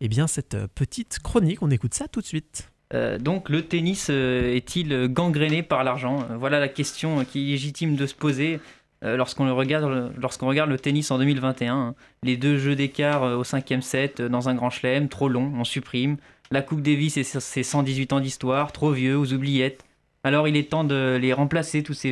[0.00, 1.62] eh bien, cette euh, petite chronique.
[1.62, 2.70] On écoute ça tout de suite.
[2.94, 6.24] Euh, donc le tennis euh, est-il gangréné par l'argent?
[6.38, 8.60] Voilà la question qui est légitime de se poser
[9.02, 11.94] lorsqu'on regarde, lorsqu'on regarde le tennis en 2021.
[12.22, 16.16] Les deux jeux d'écart au cinquième set dans un grand chelem, trop long, on supprime.
[16.50, 19.84] La Coupe Davis et ses 118 ans d'histoire, trop vieux, aux oubliettes.
[20.24, 22.10] Alors il est temps de les remplacer, toutes ces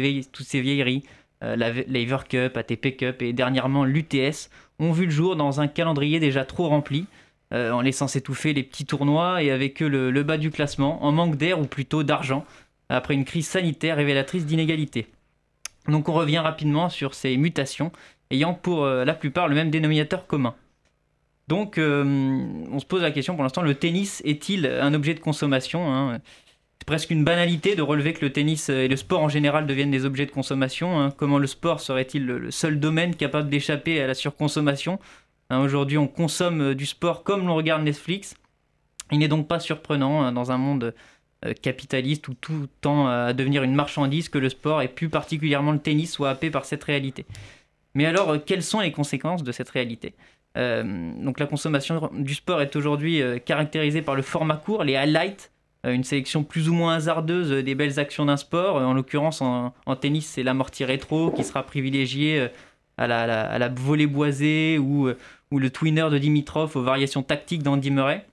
[0.60, 1.04] vieilleries.
[1.40, 6.20] la Lever Cup, ATP Cup et dernièrement l'UTS ont vu le jour dans un calendrier
[6.20, 7.06] déjà trop rempli.
[7.54, 11.12] Euh, en laissant s'étouffer les petits tournois et avec eux le, bas du classement, en
[11.12, 12.44] manque d'air ou plutôt d'argent,
[12.88, 15.06] après une crise sanitaire révélatrice d'inégalités.
[15.88, 17.92] Donc on revient rapidement sur ces mutations,
[18.30, 20.54] ayant pour euh, la plupart le même dénominateur commun.
[21.48, 22.04] Donc euh,
[22.70, 26.20] on se pose la question pour l'instant, le tennis est-il un objet de consommation hein?
[26.78, 29.92] C'est presque une banalité de relever que le tennis et le sport en général deviennent
[29.92, 31.00] des objets de consommation.
[31.00, 31.12] Hein.
[31.16, 34.98] Comment le sport serait-il le seul domaine capable d'échapper à la surconsommation
[35.50, 38.34] Hein, aujourd'hui, on consomme euh, du sport comme l'on regarde Netflix.
[39.12, 40.94] Il n'est donc pas surprenant dans un monde
[41.52, 45.78] capitaliste où tout tend à devenir une marchandise que le sport et plus particulièrement le
[45.78, 47.26] tennis soit happé par cette réalité.
[47.94, 50.14] Mais alors, euh, quelles sont les conséquences de cette réalité
[50.56, 55.50] Donc la consommation du sport est aujourd'hui caractérisée par le format court, les highlights,
[55.82, 58.76] une sélection plus ou moins hasardeuse des belles actions d'un sport.
[58.76, 62.48] En l'occurrence, en, en, tennis, c'est l'amorti rétro qui sera privilégié
[62.96, 65.10] à la, à la, volée boisée ou,
[65.50, 68.24] ou, le twinner de Dimitrov aux variations tactiques d'Andy Murray.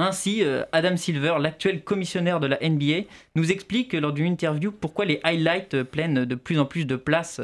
[0.00, 5.04] Ainsi, euh, Adam Silver, l'actuel commissionnaire de la NBA, nous explique lors d'une interview pourquoi
[5.04, 7.40] les highlights euh, prennent de plus en plus de place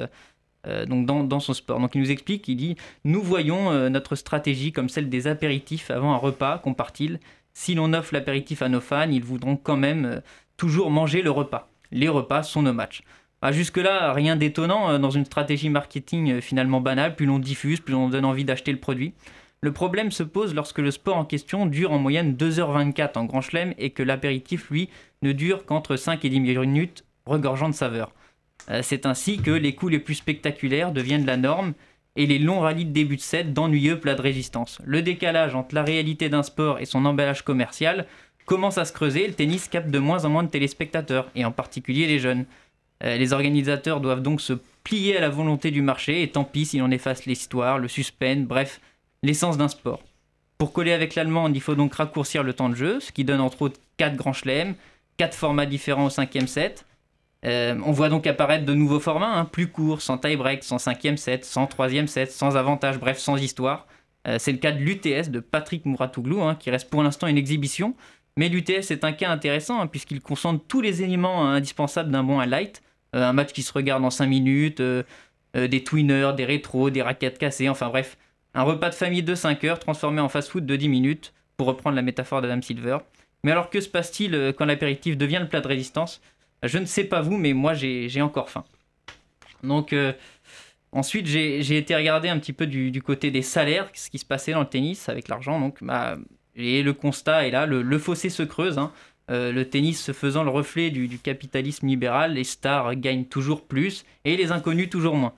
[0.67, 1.81] euh, dans, son sport.
[1.81, 6.15] Donc il nous explique, il dit Nous voyons notre stratégie comme celle des apéritifs avant
[6.15, 7.19] un repas, compare-t-il.
[7.53, 10.23] Si l'on offre l'apéritif à nos fans, ils voudront quand même
[10.57, 11.69] toujours manger le repas.
[11.91, 13.03] Les repas sont nos matchs.
[13.43, 17.15] Ah, jusque-là, rien d'étonnant dans une stratégie marketing finalement banale.
[17.15, 19.13] Plus l'on diffuse, plus on donne envie d'acheter le produit.
[19.65, 23.41] Le problème se pose lorsque le sport en question dure en moyenne 2h24 en grand
[23.41, 24.91] chelem et que l'apéritif, lui,
[25.23, 28.13] ne dure qu'entre 5 et 10 minutes, regorgeant de saveur.
[28.69, 31.73] Euh, c'est ainsi que les coups les plus spectaculaires deviennent la norme
[32.15, 34.83] et les longs rallyes de début de set d'ennuyeux plats de résistance.
[34.85, 38.05] Le décalage entre la réalité d'un sport et son emballage commercial
[38.45, 41.53] commence à se creuser, le tennis capte de moins en moins de téléspectateurs, et en
[41.53, 42.45] particulier les jeunes.
[43.03, 44.53] Euh, les organisateurs doivent donc se
[44.83, 48.45] plier à la volonté du marché, et tant pis si l'on efface l'histoire, le suspense,
[48.45, 48.83] bref,
[49.25, 50.03] l'essence d'un sport.
[50.59, 53.41] Pour coller avec l'allemande, il faut donc raccourcir le temps de jeu, ce qui donne
[53.41, 54.75] entre autres 4 grands chelems,
[55.17, 56.85] 4 formats différents au cinquième set.
[57.45, 61.17] Euh, on voit donc apparaître de nouveaux formats, hein, plus courts, sans tie-break, sans cinquième
[61.17, 63.87] set, sans troisième set, sans avantage, bref, sans histoire.
[64.27, 67.37] Euh, c'est le cas de l'UTS de Patrick Mouratoglou, hein, qui reste pour l'instant une
[67.37, 67.95] exhibition.
[68.37, 72.39] Mais l'UTS est un cas intéressant, hein, puisqu'il concentre tous les éléments indispensables d'un bon
[72.41, 72.83] highlight.
[73.15, 74.83] Euh, un match qui se regarde en 5 minutes,
[75.55, 78.17] des twinners, des rétros, des raquettes cassées, enfin bref,
[78.55, 81.97] un repas de famille de 5 heures transformé en fast-food de 10 minutes, pour reprendre
[81.97, 82.99] la métaphore d'Adam Silver.
[83.43, 86.21] Mais alors que se passe-t-il euh, quand l'apéritif devient le plat de résistance?
[86.63, 88.65] Je ne sais pas vous, mais moi j'ai encore faim.
[89.63, 90.13] Donc euh,
[90.93, 94.53] ensuite j'ai été regarder un petit peu du, côté des salaires, ce qui se passait
[94.53, 95.61] dans le tennis avec l'argent.
[95.61, 96.17] Donc bah,
[96.57, 98.79] et le constat est là, le, fossé se creuse.
[98.79, 98.93] Hein.
[99.31, 104.07] Euh, le tennis se faisant le reflet du, capitalisme libéral, les stars gagnent toujours plus
[104.25, 105.35] et les inconnus toujours moins.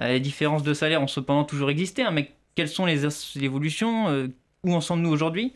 [0.00, 3.06] les différences de salaire ont cependant toujours existé, hein, mais quelles sont les
[3.40, 4.28] évolutions euh,
[4.64, 5.54] Où en sommes-nous aujourd'hui?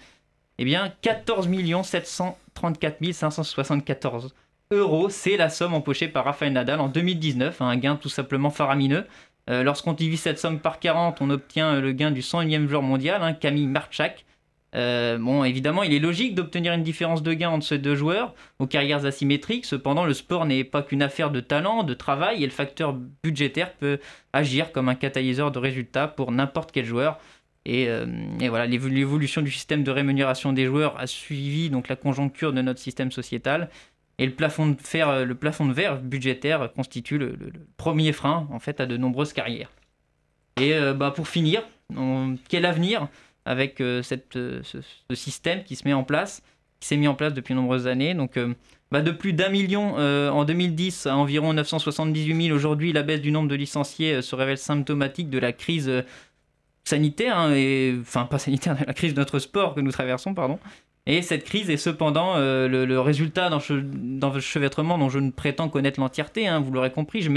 [0.58, 1.48] Eh bien, 14
[1.82, 4.34] 734 574
[4.70, 9.06] euros, c'est la somme empochée par Rafael Nadal en 2019, un gain tout simplement faramineux.
[9.48, 13.22] Euh, lorsqu'on divise cette somme par 40, on obtient le gain du 101e joueur mondial,
[13.22, 14.26] hein, Camille Marchak.
[14.76, 18.34] Euh, bon, évidemment, il est logique d'obtenir une différence de gain entre ces deux joueurs
[18.58, 19.64] aux carrières asymétriques.
[19.64, 23.72] Cependant, le sport n'est pas qu'une affaire de talent, de travail, et le facteur budgétaire
[23.74, 23.98] peut
[24.32, 27.18] agir comme un catalyseur de résultats pour n'importe quel joueur.
[27.66, 28.06] Et, euh,
[28.48, 32.80] voilà, l'évolution du système de rémunération des joueurs a suivi donc la conjoncture de notre
[32.80, 33.68] système sociétal.
[34.18, 37.36] Et le plafond de, de verre budgétaire constitue le,
[37.76, 39.70] premier frein en fait à de nombreuses carrières.
[40.60, 41.62] Et euh, bah, pour finir,
[42.48, 43.08] quel avenir?
[43.44, 44.78] Avec euh, cette, euh, ce,
[45.14, 46.42] système qui se met en place,
[46.78, 48.14] qui s'est mis en place depuis de nombreuses années.
[48.14, 48.54] Donc, euh,
[48.90, 53.30] bah, de plus d'un million en 2010 à environ 978 000 aujourd'hui, la baisse du
[53.30, 55.90] nombre de licenciés se révèle symptomatique de la crise
[56.82, 60.58] sanitaire, hein, et, enfin pas sanitaire, la crise de notre sport que nous traversons, pardon.
[61.06, 66.48] Et cette crise est cependant le, résultat d'un chevêtrement dont je ne prétends connaître l'entièreté,
[66.48, 67.30] hein, vous l'aurez compris, je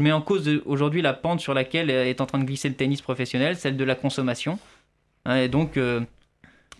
[0.00, 3.02] mets en cause aujourd'hui la pente sur laquelle est en train de glisser le tennis
[3.02, 4.58] professionnel, celle de la consommation.
[5.24, 6.00] Hein, et donc, euh,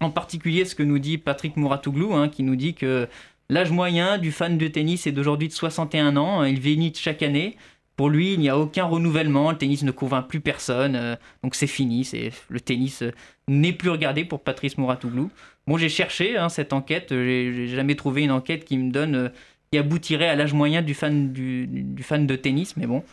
[0.00, 3.08] en particulier, ce que nous dit Patrick Mouratoglou, hein, qui nous dit que
[3.48, 6.44] l'âge moyen du fan de tennis est d'aujourd'hui de 61 ans.
[6.44, 7.56] Il vieillit chaque année.
[7.96, 9.50] Pour lui, il n'y a aucun renouvellement.
[9.50, 10.96] Le tennis ne convainc plus personne.
[10.96, 12.04] Euh, donc c'est fini.
[12.04, 13.12] C'est le tennis euh,
[13.46, 15.30] n'est plus regardé pour Patrice Mouratoglou.
[15.66, 17.08] Bon, j'ai cherché hein, cette enquête.
[17.10, 19.30] J'ai jamais trouvé une enquête qui me donne
[19.70, 22.76] qui aboutirait à l'âge moyen du fan du, du, fan de tennis.
[22.76, 23.04] Mais bon,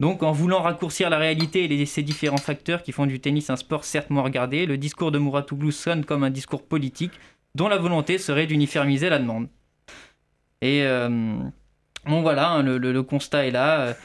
[0.00, 3.56] donc, en voulant raccourcir la réalité et ces différents facteurs qui font du tennis un
[3.56, 7.12] sport certes moins regardé, le discours de Mouratoglou sonne comme un discours politique
[7.56, 9.48] dont la volonté serait d'uniformiser la demande.
[10.60, 11.08] Et euh,
[12.06, 13.96] bon, voilà, hein, le, constat est là.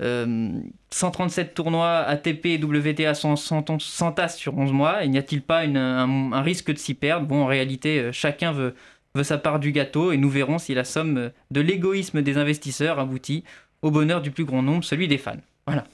[0.00, 5.04] 137 euh, tournois ATP et WTA sont s'entassent sur 11 mois.
[5.04, 7.26] Et n'y a-t-il pas un, risque de s'y perdre?
[7.26, 8.74] Bon, en réalité, euh, chacun veut
[9.22, 13.44] sa part du gâteau et nous verrons si la somme de l'égoïsme des investisseurs aboutit
[13.82, 15.36] au bonheur du plus grand nombre, celui des fans.
[15.66, 15.84] Voilà.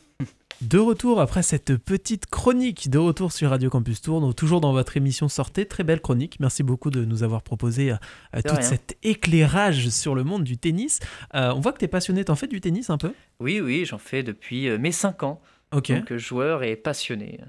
[0.62, 4.96] De retour après cette petite chronique de retour sur Radio Campus Tour, toujours dans votre
[4.96, 6.38] émission Sortez, très belle chronique.
[6.40, 11.00] Merci beaucoup de nous avoir proposé euh, tout cet éclairage sur le monde du tennis.
[11.34, 13.12] Euh, on voit que tu es passionné, t'en fais du tennis un peu?
[13.38, 15.42] Oui, oui, j'en fais depuis euh, mes 5 ans.
[15.72, 15.92] Ok.
[15.92, 17.40] Donc joueur et passionné.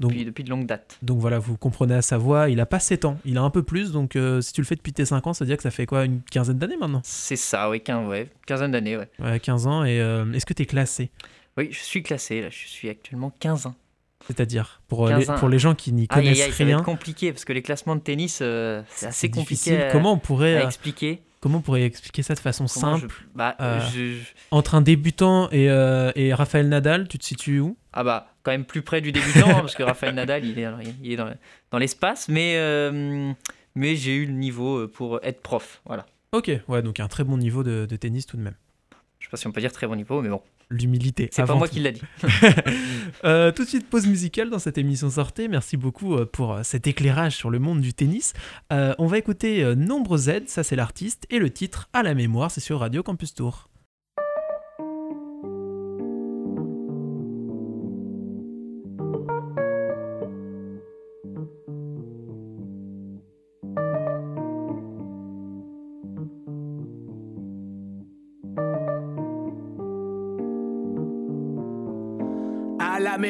[0.00, 0.98] Depuis, depuis, de longue date.
[1.02, 3.50] Donc voilà, vous comprenez à sa voix, il a pas 7 ans, il a un
[3.50, 5.62] peu plus, donc si tu le fais depuis tes 5 ans, ça veut dire que
[5.62, 7.00] ça fait quoi, une quinzaine d'années maintenant?
[7.04, 9.08] C'est ça, oui, 15, ouais, quinzaine d'années, ouais.
[9.18, 9.96] Ouais, 15 ans, et
[10.34, 11.10] est-ce que tu es classé?
[11.56, 12.48] Oui, je suis classé, là.
[12.50, 13.74] Je suis actuellement 15 ans.
[14.26, 16.78] C'est-à-dire, pour, euh, les, pour les gens qui n'y connaissent rien.
[16.78, 20.56] C'est compliqué, parce que les classements de tennis, euh, c'est assez compliqué comment on pourrait,
[20.56, 21.22] à expliquer.
[21.46, 23.80] Comment on pourrait expliquer ça de façon simple bah, euh,
[24.50, 25.66] Entre un débutant et,
[26.16, 27.76] et, Raphaël Nadal, tu te situes où?
[27.92, 30.66] Ah bah, quand même plus près du débutant, hein, parce que Raphaël Nadal, il est,
[31.04, 32.28] il est dans, l'espace.
[32.28, 32.58] Mais
[33.76, 35.82] mais j'ai eu le niveau pour être prof.
[35.84, 36.04] Voilà.
[36.32, 38.56] Ok, ouais, donc un très bon niveau de, de tennis tout de même.
[39.20, 40.42] Je sais pas si on peut dire très bon niveau, mais bon.
[40.68, 41.28] L'humilité.
[41.30, 41.74] C'est pas moi tout.
[41.74, 42.02] qui l'a dit.
[43.24, 45.48] Euh, tout de suite, pause musicale dans cette émission sortée.
[45.48, 48.34] Merci beaucoup euh, pour euh, cet éclairage sur le monde du tennis.
[48.72, 52.50] Euh, on va écouter Nombre Z, ça c'est l'artiste, et le titre à la mémoire,
[52.50, 53.68] c'est sur Radio Campus Tour.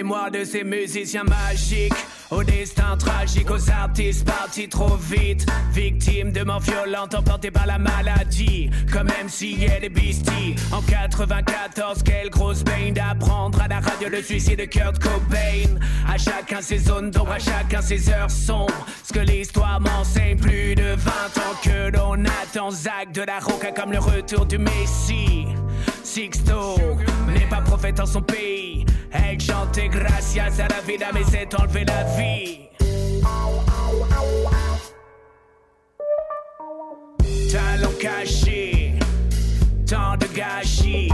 [0.07, 1.93] Mémoire de ces musiciens magiques,
[2.31, 7.77] au destin tragique, aux artistes partis trop vite, victimes de morts violentes emportées par la
[7.77, 10.55] maladie, comme MC et Beastie.
[10.71, 15.75] En 94, quelle grosse baigne d'apprendre à la radio le suicide de Kurt Cobain.
[16.09, 18.87] À chacun ses zones d'ombre, à chacun ses heures sombres.
[19.03, 23.73] Ce que l'histoire m'enseigne, plus de 20 ans que l'on attend Zach de la Roca
[23.73, 25.47] comme le retour du Messie.
[26.05, 26.77] Sixto
[27.27, 28.66] n'est pas prophète en son pays.
[29.17, 32.61] Elle chantait gracias à la vida, mais s'est enlevé la vie.
[37.51, 38.95] Talent caché,
[39.89, 41.11] tant de gâchis.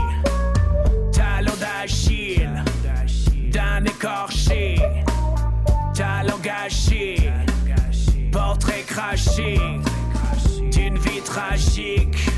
[1.12, 2.64] Talent d'Achille,
[3.50, 4.76] d'un écorché.
[5.94, 7.30] Talent gâché,
[8.32, 9.58] portrait craché
[10.70, 12.31] d'une vie tragique.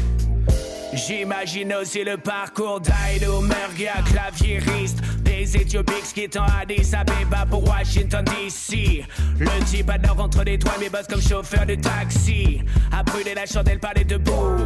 [0.95, 9.05] J'imagine aussi le parcours d'Aido Mergia, claviériste des Éthiopiques quittant Addis Abeba pour Washington DC.
[9.40, 12.61] Le type adore entre les doigts, mais bosse comme chauffeur de taxi.
[12.92, 14.57] A brûlé la chandelle par les debout,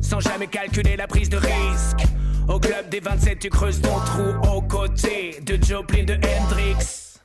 [0.00, 2.04] sans jamais calculer la prise de risque.
[2.48, 7.20] Au club des 27, tu creuses ton trou aux côtés de Joplin, de Hendrix.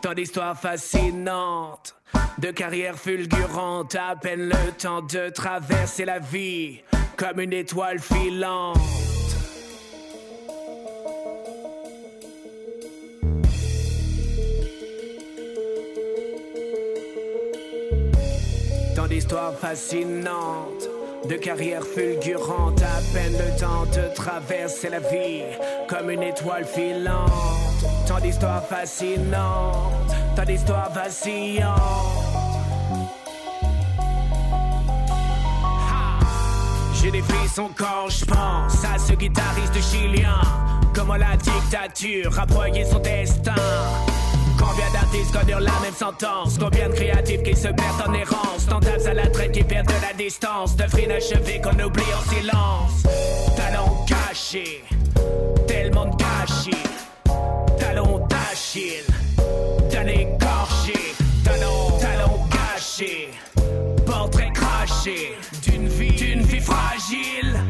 [0.00, 1.94] Tant d'histoires fascinantes,
[2.38, 6.80] de carrières fulgurantes, à peine le temps de traverser la vie
[7.16, 8.78] comme une étoile filante.
[18.94, 20.88] Tant d'histoires fascinantes,
[21.28, 25.42] de carrières fulgurantes, à peine le temps de traverser la vie
[25.88, 27.30] comme une étoile filante.
[28.06, 32.19] Tant d'histoires fascinantes, tant d'histoires vacillantes.
[37.10, 40.40] J'ai des frissons quand je pense à ce guitariste chilien.
[40.94, 43.54] Comment la dictature a broyé son destin.
[44.56, 46.56] Combien d'artistes connurent la même sentence?
[46.58, 48.66] Combien de créatifs qui se perdent en errance?
[48.68, 50.76] Tentables à la traite qui perdent de la distance.
[50.76, 53.02] D'œuvres inachevées qu'on oublie en silence.
[53.56, 54.84] Talent caché
[55.66, 56.84] Tellement de gâchis.
[57.78, 59.04] Talon d'Achille.
[59.90, 63.30] D'un écorché Talent, talent gâché
[64.06, 65.34] Portrait craché
[67.10, 67.69] D'une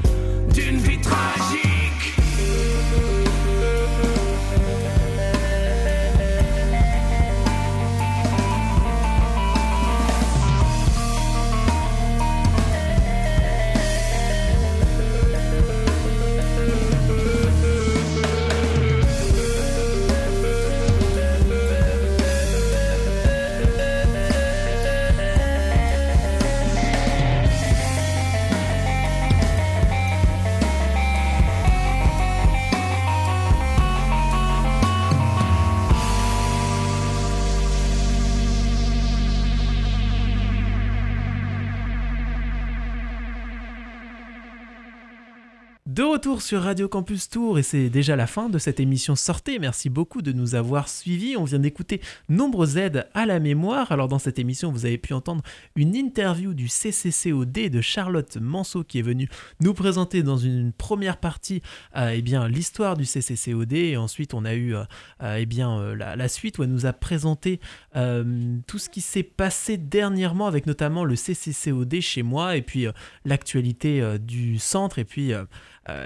[46.00, 49.58] De retour sur Radio Campus Tour et c'est déjà la fin de cette émission Sortez.
[49.58, 51.36] Merci beaucoup de nous avoir suivis.
[51.36, 53.92] On vient d'écouter Nombre Z à la mémoire.
[53.92, 55.42] Alors dans cette émission, vous avez pu entendre
[55.76, 59.28] une interview du CCCOD de Charlotte Manceau qui est venue
[59.60, 61.60] nous présenter dans une première partie
[61.98, 64.84] euh, eh bien l'histoire du CCCOD et ensuite on a eu euh,
[65.22, 67.60] euh, eh bien la, la suite où elle nous a présenté
[67.92, 72.86] tout ce qui s'est passé dernièrement avec notamment le CCCOD chez moi et puis
[73.26, 75.34] l'actualité du centre et puis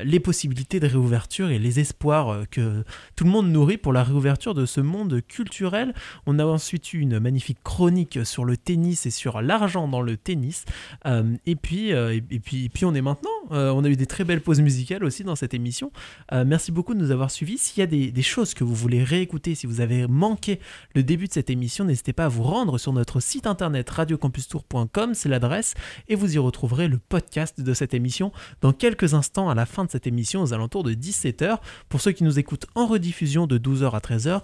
[0.04, 2.84] les possibilités de réouverture et les espoirs euh, que
[3.16, 5.94] tout le monde nourrit pour la réouverture de ce monde culturel.
[6.26, 10.16] On a ensuite eu une magnifique chronique sur le tennis et sur l'argent dans le
[10.16, 10.64] tennis.
[11.06, 13.30] Euh, et, puis, euh, et, puis, et puis on est maintenant.
[13.52, 15.92] Euh, on a eu des très belles pauses musicales aussi dans cette émission.
[16.32, 17.58] Euh, merci beaucoup de nous avoir suivis.
[17.58, 20.60] S'il y a des, des choses que vous voulez réécouter, si vous avez manqué
[20.94, 25.14] le début de cette émission, n'hésitez pas à vous rendre sur notre site internet radiocampustour.com,
[25.14, 25.74] c'est l'adresse,
[26.08, 29.90] et vous y retrouverez le podcast de cette émission dans quelques instants à fin de
[29.90, 31.58] cette émission aux alentours de 17h.
[31.88, 34.42] Pour ceux qui nous écoutent en rediffusion de 12h à 13h,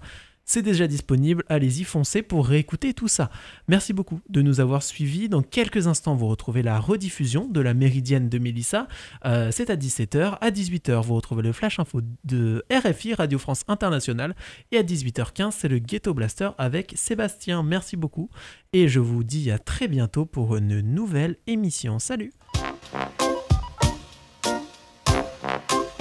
[0.50, 1.44] c'est déjà disponible.
[1.48, 3.30] Allez-y, foncez pour réécouter tout ça.
[3.68, 5.28] Merci beaucoup de nous avoir suivis.
[5.28, 8.88] Dans quelques instants, vous retrouvez la rediffusion de la Méridienne de Mélissa.
[9.24, 10.38] Euh, c'est à 17h.
[10.40, 14.34] À 18h, vous retrouvez le Flash Info de RFI, Radio France Internationale.
[14.72, 17.62] Et à 18h15, c'est le Ghetto Blaster avec Sébastien.
[17.62, 18.28] Merci beaucoup.
[18.72, 22.00] Et je vous dis à très bientôt pour une nouvelle émission.
[22.00, 22.32] Salut